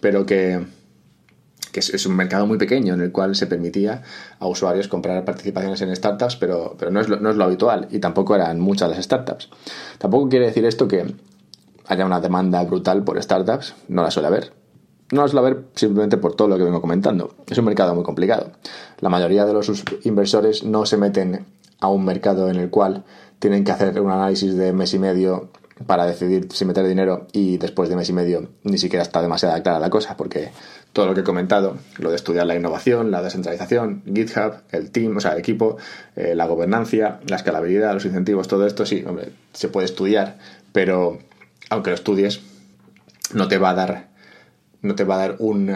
pero 0.00 0.24
que, 0.24 0.60
que 1.72 1.80
es, 1.80 2.06
un 2.06 2.14
mercado 2.14 2.46
muy 2.46 2.56
pequeño 2.56 2.94
en 2.94 3.00
el 3.00 3.10
cual 3.10 3.34
se 3.34 3.48
permitía 3.48 4.02
a 4.38 4.46
usuarios 4.46 4.86
comprar 4.86 5.24
participaciones 5.24 5.80
en 5.80 5.94
startups, 5.96 6.36
pero, 6.36 6.76
pero 6.78 6.92
no, 6.92 7.00
es 7.00 7.08
lo, 7.08 7.18
no 7.18 7.30
es 7.30 7.36
lo 7.36 7.42
habitual 7.42 7.88
y 7.90 7.98
tampoco 7.98 8.36
eran 8.36 8.60
muchas 8.60 8.88
las 8.88 9.04
startups. 9.04 9.48
Tampoco 9.98 10.28
quiere 10.28 10.46
decir 10.46 10.64
esto 10.64 10.86
que 10.86 11.12
haya 11.88 12.06
una 12.06 12.20
demanda 12.20 12.62
brutal 12.62 13.02
por 13.02 13.20
startups, 13.20 13.74
no 13.88 14.04
la 14.04 14.12
suele 14.12 14.28
haber, 14.28 14.52
no 15.12 15.24
es 15.24 15.34
la 15.34 15.42
ver 15.42 15.64
simplemente 15.74 16.16
por 16.16 16.34
todo 16.34 16.48
lo 16.48 16.56
que 16.56 16.64
vengo 16.64 16.80
comentando. 16.80 17.34
Es 17.48 17.58
un 17.58 17.66
mercado 17.66 17.94
muy 17.94 18.02
complicado. 18.02 18.50
La 18.98 19.10
mayoría 19.10 19.44
de 19.44 19.52
los 19.52 19.70
inversores 20.04 20.64
no 20.64 20.86
se 20.86 20.96
meten 20.96 21.44
a 21.80 21.88
un 21.88 22.04
mercado 22.04 22.48
en 22.48 22.56
el 22.56 22.70
cual 22.70 23.04
tienen 23.38 23.62
que 23.62 23.72
hacer 23.72 24.00
un 24.00 24.10
análisis 24.10 24.56
de 24.56 24.72
mes 24.72 24.94
y 24.94 24.98
medio 24.98 25.50
para 25.86 26.06
decidir 26.06 26.48
si 26.52 26.64
meter 26.64 26.86
dinero 26.86 27.26
y 27.32 27.58
después 27.58 27.88
de 27.88 27.96
mes 27.96 28.08
y 28.08 28.12
medio 28.12 28.48
ni 28.62 28.78
siquiera 28.78 29.02
está 29.02 29.20
demasiado 29.20 29.60
clara 29.62 29.80
la 29.80 29.90
cosa 29.90 30.16
porque 30.16 30.50
todo 30.92 31.06
lo 31.06 31.14
que 31.14 31.20
he 31.20 31.24
comentado, 31.24 31.76
lo 31.98 32.10
de 32.10 32.16
estudiar 32.16 32.46
la 32.46 32.54
innovación, 32.54 33.10
la 33.10 33.22
descentralización, 33.22 34.02
GitHub, 34.06 34.62
el 34.70 34.90
team, 34.90 35.16
o 35.16 35.20
sea, 35.20 35.32
el 35.32 35.38
equipo, 35.38 35.76
eh, 36.16 36.34
la 36.34 36.46
gobernancia, 36.46 37.20
la 37.26 37.36
escalabilidad, 37.36 37.94
los 37.94 38.04
incentivos, 38.04 38.46
todo 38.46 38.66
esto, 38.66 38.86
sí, 38.86 39.02
hombre, 39.06 39.30
se 39.52 39.68
puede 39.68 39.86
estudiar, 39.86 40.38
pero 40.72 41.18
aunque 41.70 41.90
lo 41.90 41.96
estudies, 41.96 42.40
no 43.34 43.48
te 43.48 43.58
va 43.58 43.70
a 43.70 43.74
dar 43.74 44.11
no 44.82 44.94
te 44.94 45.04
va 45.04 45.14
a 45.14 45.28
dar 45.28 45.36
un, 45.38 45.74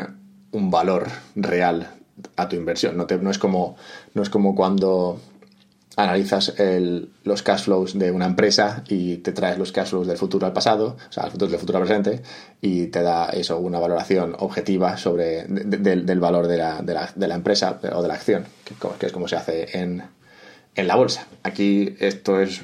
valor 0.53 1.09
real 1.35 1.91
a 2.37 2.49
tu 2.49 2.57
inversión. 2.57 2.97
No, 2.97 3.07
te, 3.07 3.19
no, 3.19 3.31
es, 3.31 3.39
como, 3.39 3.77
no 4.15 4.23
es 4.23 4.31
como 4.31 4.55
cuando 4.55 5.21
analizas 5.97 6.55
los 7.25 7.43
cash 7.43 7.65
flows 7.65 7.99
de 7.99 8.11
una 8.11 8.27
empresa 8.27 8.85
y 8.89 9.19
te 9.19 9.33
traes 9.33 9.59
los 9.59 9.73
cash 9.73 9.89
flows 9.89 10.07
del 10.07 10.19
futuro 10.19 10.47
al 10.47 10.53
pasado, 10.53 10.97
o 11.09 11.13
sea, 11.13 11.25
los 11.25 11.33
futuros 11.33 11.53
del 11.53 11.61
futuro 11.61 11.79
al 11.79 11.85
presente, 11.87 12.23
y 12.61 12.87
te 12.89 13.03
da 13.03 13.31
eso, 13.31 13.59
una 13.59 13.79
valoración 13.79 14.37
objetiva 14.39 14.97
sobre 14.99 15.45
del 15.47 16.21
valor 16.21 16.49
de 16.49 16.59
la, 16.59 16.83
de, 16.83 16.95
la, 16.95 17.11
de 17.15 17.29
la, 17.29 17.35
empresa 17.35 17.81
o 17.93 18.03
de 18.03 18.09
la 18.09 18.15
acción, 18.15 18.45
que, 18.65 19.07
es 19.07 19.13
como 19.13 19.27
se 19.27 19.37
hace 19.37 19.79
en, 19.79 20.03
en 20.75 20.87
la 20.87 20.97
bolsa. 20.97 21.27
Aquí 21.43 21.97
esto 21.99 22.41
es, 22.41 22.63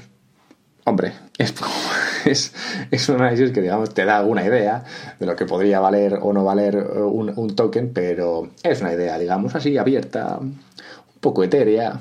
hombre, 0.85 1.12
es 1.38 1.55
es, 2.25 2.53
es 2.91 3.09
un 3.09 3.17
análisis 3.17 3.53
que, 3.53 3.61
digamos, 3.61 3.95
te 3.95 4.05
da 4.05 4.19
alguna 4.19 4.45
idea 4.45 4.85
de 5.19 5.27
lo 5.27 5.37
que 5.37 5.47
podría 5.47 5.81
valer 5.81 6.19
o 6.21 6.33
no 6.33 6.45
valer 6.45 6.77
eh, 6.77 7.01
un, 7.01 7.57
token, 7.57 7.93
pero 7.93 8.51
es 8.63 8.81
una 8.81 8.93
idea, 8.93 9.19
digamos, 9.19 9.55
así 9.55 9.79
abierta, 9.79 10.39
un 10.39 10.61
poco 11.21 11.45
etérea. 11.45 12.01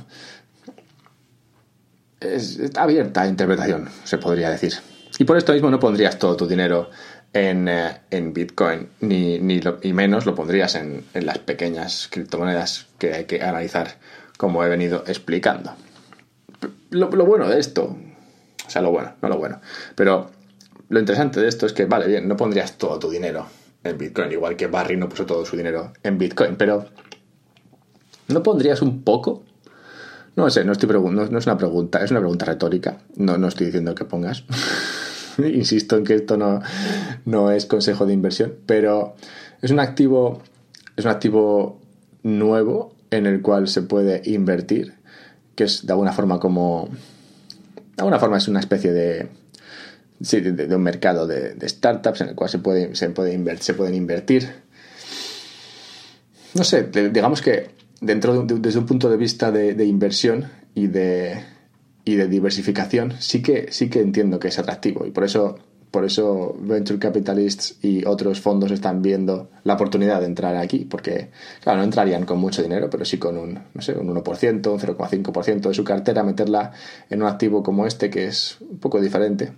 Es, 2.19 2.59
abierta 2.75 3.21
a 3.21 3.27
interpretación, 3.27 3.89
se 4.03 4.17
podría 4.17 4.49
decir. 4.49 4.73
Y 5.17 5.25
por 5.25 5.37
esto 5.37 5.53
mismo 5.53 5.69
no 5.69 5.79
pondrías 5.79 6.17
todo 6.17 6.35
tu 6.35 6.47
dinero 6.47 6.89
en, 7.33 7.67
eh, 7.67 8.01
Bitcoin, 8.11 8.89
ni, 9.01 9.39
ni, 9.39 9.61
menos 9.93 10.25
lo 10.25 10.35
pondrías 10.35 10.75
en, 10.75 11.03
en, 11.13 11.25
las 11.25 11.39
pequeñas 11.39 12.07
criptomonedas 12.11 12.87
que 12.97 13.13
hay 13.13 13.25
que 13.25 13.41
analizar, 13.41 13.95
como 14.37 14.63
he 14.63 14.69
venido 14.69 15.03
explicando. 15.07 15.73
lo 16.91 17.25
bueno 17.25 17.47
de 17.47 17.59
esto, 17.59 17.97
o 18.71 18.73
sea, 18.73 18.81
lo 18.81 18.91
bueno, 18.91 19.15
no 19.21 19.27
lo 19.27 19.37
bueno. 19.37 19.59
Pero 19.95 20.29
lo 20.87 20.97
interesante 20.97 21.41
de 21.41 21.49
esto 21.49 21.65
es 21.65 21.73
que, 21.73 21.83
vale, 21.83 22.07
bien, 22.07 22.25
no 22.25 22.37
pondrías 22.37 22.77
todo 22.77 22.97
tu 22.99 23.09
dinero 23.09 23.45
en 23.83 23.97
Bitcoin, 23.97 24.31
igual 24.31 24.55
que 24.55 24.67
Barry 24.67 24.95
no 24.95 25.09
puso 25.09 25.25
todo 25.25 25.43
su 25.43 25.57
dinero 25.57 25.91
en 26.03 26.17
Bitcoin, 26.17 26.55
pero 26.55 26.85
¿no 28.29 28.41
pondrías 28.41 28.81
un 28.81 29.03
poco? 29.03 29.43
No 30.37 30.49
sé, 30.49 30.63
no, 30.63 30.71
estoy 30.71 30.87
no, 30.89 31.37
es 31.37 31.45
una 31.45 31.57
pregunta, 31.57 32.01
es 32.01 32.11
una 32.11 32.21
pregunta 32.21 32.45
retórica. 32.45 32.99
No, 33.17 33.37
no 33.37 33.49
estoy 33.49 33.65
diciendo 33.65 33.93
que 33.93 34.05
pongas. 34.05 34.45
Insisto 35.37 35.97
en 35.97 36.05
que 36.05 36.15
esto 36.15 36.37
no, 36.37 36.61
no 37.25 37.51
es 37.51 37.65
consejo 37.65 38.05
de 38.05 38.13
inversión, 38.13 38.53
pero 38.65 39.15
es 39.61 39.71
un 39.71 39.81
activo, 39.81 40.41
es 40.95 41.03
un 41.03 41.11
activo 41.11 41.81
nuevo 42.23 42.95
en 43.09 43.25
el 43.25 43.41
cual 43.41 43.67
se 43.67 43.81
puede 43.81 44.21
invertir, 44.23 44.93
que 45.55 45.65
es 45.65 45.85
de 45.85 45.91
alguna 45.91 46.13
forma 46.13 46.39
como 46.39 46.87
alguna 48.01 48.19
forma 48.19 48.37
es 48.37 48.47
una 48.47 48.59
especie 48.59 48.91
de, 48.91 49.29
de, 50.19 50.75
un 50.75 50.81
mercado 50.81 51.27
de, 51.27 51.55
startups 51.69 52.21
en 52.21 52.29
el 52.29 52.35
cual 52.35 52.49
se, 52.49 52.59
puede, 52.59 52.95
se, 52.95 53.09
puede 53.11 53.57
se 53.57 53.73
pueden 53.73 53.93
invertir. 53.93 54.49
No 56.53 56.63
sé, 56.63 56.83
digamos 56.83 57.41
que 57.41 57.69
dentro 58.01 58.43
de, 58.43 58.59
desde 58.59 58.79
un 58.79 58.87
punto 58.87 59.09
de 59.09 59.17
vista 59.17 59.51
de, 59.51 59.85
inversión 59.85 60.49
y 60.73 60.87
de, 60.87 61.43
y 62.03 62.15
de 62.15 62.27
diversificación, 62.27 63.13
sí 63.19 63.43
que, 63.43 63.71
sí 63.71 63.89
que 63.89 64.01
entiendo 64.01 64.39
que 64.39 64.47
es 64.47 64.57
atractivo 64.57 65.05
y 65.05 65.11
por 65.11 65.23
eso 65.23 65.59
por 65.91 66.05
eso 66.05 66.55
venture 66.57 66.97
capitalists 66.97 67.75
y 67.81 68.05
otros 68.05 68.39
fondos 68.39 68.71
están 68.71 69.01
viendo 69.01 69.49
la 69.65 69.73
oportunidad 69.73 70.21
de 70.21 70.25
entrar 70.25 70.55
aquí, 70.55 70.85
porque, 70.85 71.29
claro, 71.61 71.79
no 71.79 71.83
entrarían 71.83 72.25
con 72.25 72.39
mucho 72.39 72.63
dinero, 72.63 72.89
pero 72.89 73.03
sí 73.03 73.17
con 73.17 73.37
un, 73.37 73.59
no 73.73 73.81
sé, 73.81 73.93
un 73.93 74.07
1%, 74.07 74.71
un 74.71 74.79
0,5% 74.79 75.61
de 75.67 75.73
su 75.73 75.83
cartera, 75.83 76.23
meterla 76.23 76.71
en 77.09 77.21
un 77.21 77.27
activo 77.27 77.61
como 77.61 77.85
este, 77.85 78.09
que 78.09 78.27
es 78.27 78.57
un 78.61 78.79
poco 78.79 79.01
diferente, 79.01 79.51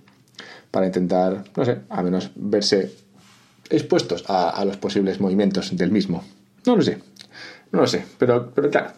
para 0.72 0.88
intentar, 0.88 1.44
no 1.56 1.66
sé, 1.66 1.82
a 1.88 2.02
menos 2.02 2.32
verse 2.36 2.92
expuestos 3.70 4.26
a, 4.28 4.64
los 4.66 4.78
posibles 4.78 5.20
movimientos 5.20 5.78
del 5.78 5.92
mismo. 5.92 6.24
No 6.66 6.76
lo 6.76 6.82
sé, 6.82 6.98
no 7.72 7.82
lo 7.82 7.88
sé, 7.88 8.04
pero, 8.18 8.52
pero 8.56 8.72
claro, 8.72 8.92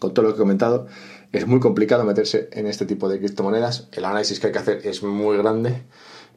con 0.00 0.12
todo 0.12 0.24
lo 0.24 0.32
que 0.32 0.36
he 0.36 0.40
comentado, 0.40 0.88
es 1.32 1.46
muy 1.46 1.60
complicado 1.60 2.04
meterse 2.04 2.48
en 2.52 2.66
este 2.66 2.86
tipo 2.86 3.08
de 3.08 3.18
criptomonedas. 3.18 3.88
El 3.92 4.04
análisis 4.04 4.40
que 4.40 4.48
hay 4.48 4.52
que 4.52 4.58
hacer 4.58 4.86
es 4.86 5.02
muy 5.02 5.36
grande 5.36 5.82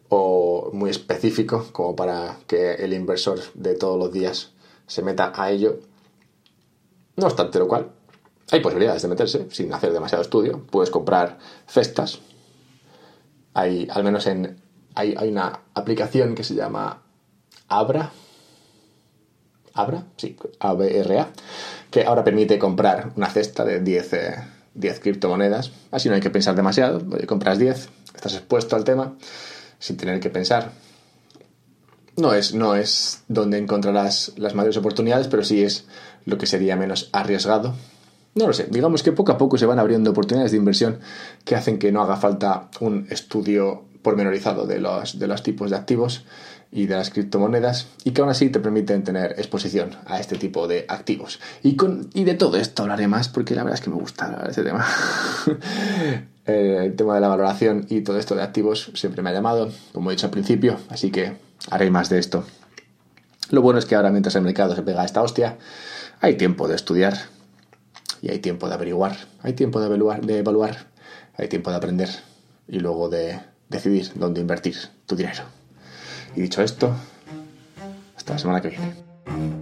o 0.10 0.69
muy 0.73 0.89
específico 0.89 1.67
como 1.71 1.95
para 1.95 2.38
que 2.47 2.73
el 2.73 2.93
inversor 2.93 3.39
de 3.54 3.75
todos 3.75 3.97
los 3.97 4.12
días 4.12 4.51
se 4.88 5.01
meta 5.01 5.32
a 5.36 5.49
ello. 5.51 5.80
No 7.15 7.27
obstante 7.27 7.60
lo 7.60 7.67
cual, 7.67 7.91
hay 8.51 8.60
posibilidades 8.60 9.01
de 9.01 9.08
meterse 9.08 9.47
sin 9.51 9.73
hacer 9.73 9.93
demasiado 9.93 10.21
estudio. 10.21 10.65
Puedes 10.69 10.89
comprar 10.89 11.38
cestas. 11.67 12.19
Hay, 13.54 13.88
al 13.89 14.04
menos 14.04 14.27
en, 14.27 14.62
hay, 14.95 15.15
hay 15.17 15.30
una 15.30 15.62
aplicación 15.73 16.36
que 16.36 16.43
se 16.43 16.56
llama 16.56 17.01
Abra. 17.69 18.12
Abra, 19.73 20.04
sí, 20.17 20.36
ABRA, 20.60 21.32
que 21.89 22.04
ahora 22.04 22.25
permite 22.25 22.60
comprar 22.60 23.13
una 23.15 23.30
cesta 23.30 23.63
de 23.63 23.80
10, 23.80 24.13
10 24.75 24.97
eh, 24.97 24.99
criptomonedas. 25.01 25.71
Así 25.91 26.10
no 26.10 26.15
hay 26.15 26.21
que 26.21 26.29
pensar 26.29 26.55
demasiado. 26.55 27.01
Compras 27.27 27.60
10, 27.60 27.89
estás 28.15 28.34
expuesto 28.34 28.75
al 28.75 28.84
tema 28.84 29.15
sin 29.79 29.97
tener 29.97 30.19
que 30.19 30.29
pensar. 30.29 30.71
no 32.17 32.34
es, 32.34 32.53
no 32.53 32.75
es 32.75 33.23
donde 33.27 33.57
encontrarás 33.57 34.34
las 34.38 34.53
mayores 34.53 34.77
oportunidades, 34.77 35.27
pero 35.27 35.43
sí 35.43 35.63
es 35.63 35.86
lo 36.25 36.38
que 36.38 36.45
sería 36.45 36.75
menos 36.75 37.10
arriesgado. 37.13 37.73
No 38.34 38.47
lo 38.47 38.53
sé, 38.53 38.67
digamos 38.69 39.03
que 39.03 39.12
poco 39.12 39.34
a 39.34 39.38
poco 39.38 39.57
se 39.57 39.65
van 39.65 39.79
abriendo 39.79 40.12
oportunidades 40.12 40.51
de 40.51 40.57
inversión 40.57 40.99
que 41.43 41.55
hacen 41.55 41.79
que 41.79 41.91
no 41.91 42.01
haga 42.01 42.15
falta 42.15 42.69
un 42.79 43.07
estudio 43.10 43.84
pormenorizado 44.01 44.65
de 44.65 44.79
los, 44.79 45.19
de 45.19 45.27
los 45.27 45.43
tipos 45.43 45.69
de 45.69 45.77
activos 45.77 46.25
y 46.71 46.85
de 46.85 46.95
las 46.95 47.09
criptomonedas 47.09 47.87
y 48.03 48.11
que 48.11 48.21
aún 48.21 48.29
así 48.29 48.49
te 48.49 48.59
permiten 48.59 49.03
tener 49.03 49.33
exposición 49.37 49.91
a 50.05 50.19
este 50.19 50.37
tipo 50.37 50.67
de 50.67 50.85
activos. 50.87 51.39
Y, 51.63 51.75
con, 51.75 52.09
y 52.13 52.23
de 52.23 52.33
todo 52.33 52.57
esto 52.57 52.83
hablaré 52.83 53.07
más 53.07 53.29
porque 53.29 53.55
la 53.55 53.63
verdad 53.63 53.79
es 53.79 53.83
que 53.83 53.89
me 53.89 53.97
gusta 53.97 54.45
este 54.49 54.63
tema. 54.63 54.85
el 56.45 56.95
tema 56.95 57.15
de 57.15 57.21
la 57.21 57.27
valoración 57.27 57.85
y 57.89 58.01
todo 58.01 58.17
esto 58.17 58.35
de 58.35 58.43
activos 58.43 58.91
siempre 58.95 59.21
me 59.21 59.29
ha 59.29 59.33
llamado, 59.33 59.71
como 59.93 60.09
he 60.09 60.15
dicho 60.15 60.27
al 60.27 60.31
principio, 60.31 60.77
así 60.89 61.11
que 61.11 61.37
haré 61.69 61.91
más 61.91 62.09
de 62.09 62.19
esto. 62.19 62.45
Lo 63.49 63.61
bueno 63.61 63.79
es 63.79 63.85
que 63.85 63.95
ahora 63.95 64.11
mientras 64.11 64.35
el 64.35 64.43
mercado 64.43 64.75
se 64.75 64.81
pega 64.81 65.01
a 65.01 65.05
esta 65.05 65.21
hostia, 65.21 65.57
hay 66.21 66.35
tiempo 66.35 66.67
de 66.67 66.75
estudiar 66.75 67.17
y 68.21 68.29
hay 68.29 68.39
tiempo 68.39 68.69
de 68.69 68.75
averiguar, 68.75 69.17
hay 69.41 69.53
tiempo 69.53 69.81
de 69.81 69.87
evaluar, 69.87 70.25
de 70.25 70.37
evaluar 70.37 70.91
hay 71.41 71.47
tiempo 71.47 71.71
de 71.71 71.77
aprender 71.77 72.09
y 72.67 72.79
luego 72.79 73.09
de 73.09 73.39
decidir 73.71 74.12
dónde 74.15 74.41
invertir 74.41 74.75
tu 75.07 75.15
dinero. 75.15 75.43
Y 76.36 76.41
dicho 76.41 76.62
esto, 76.62 76.93
hasta 78.15 78.34
la 78.34 78.39
semana 78.39 78.62
que 78.62 78.69
viene. 78.69 79.61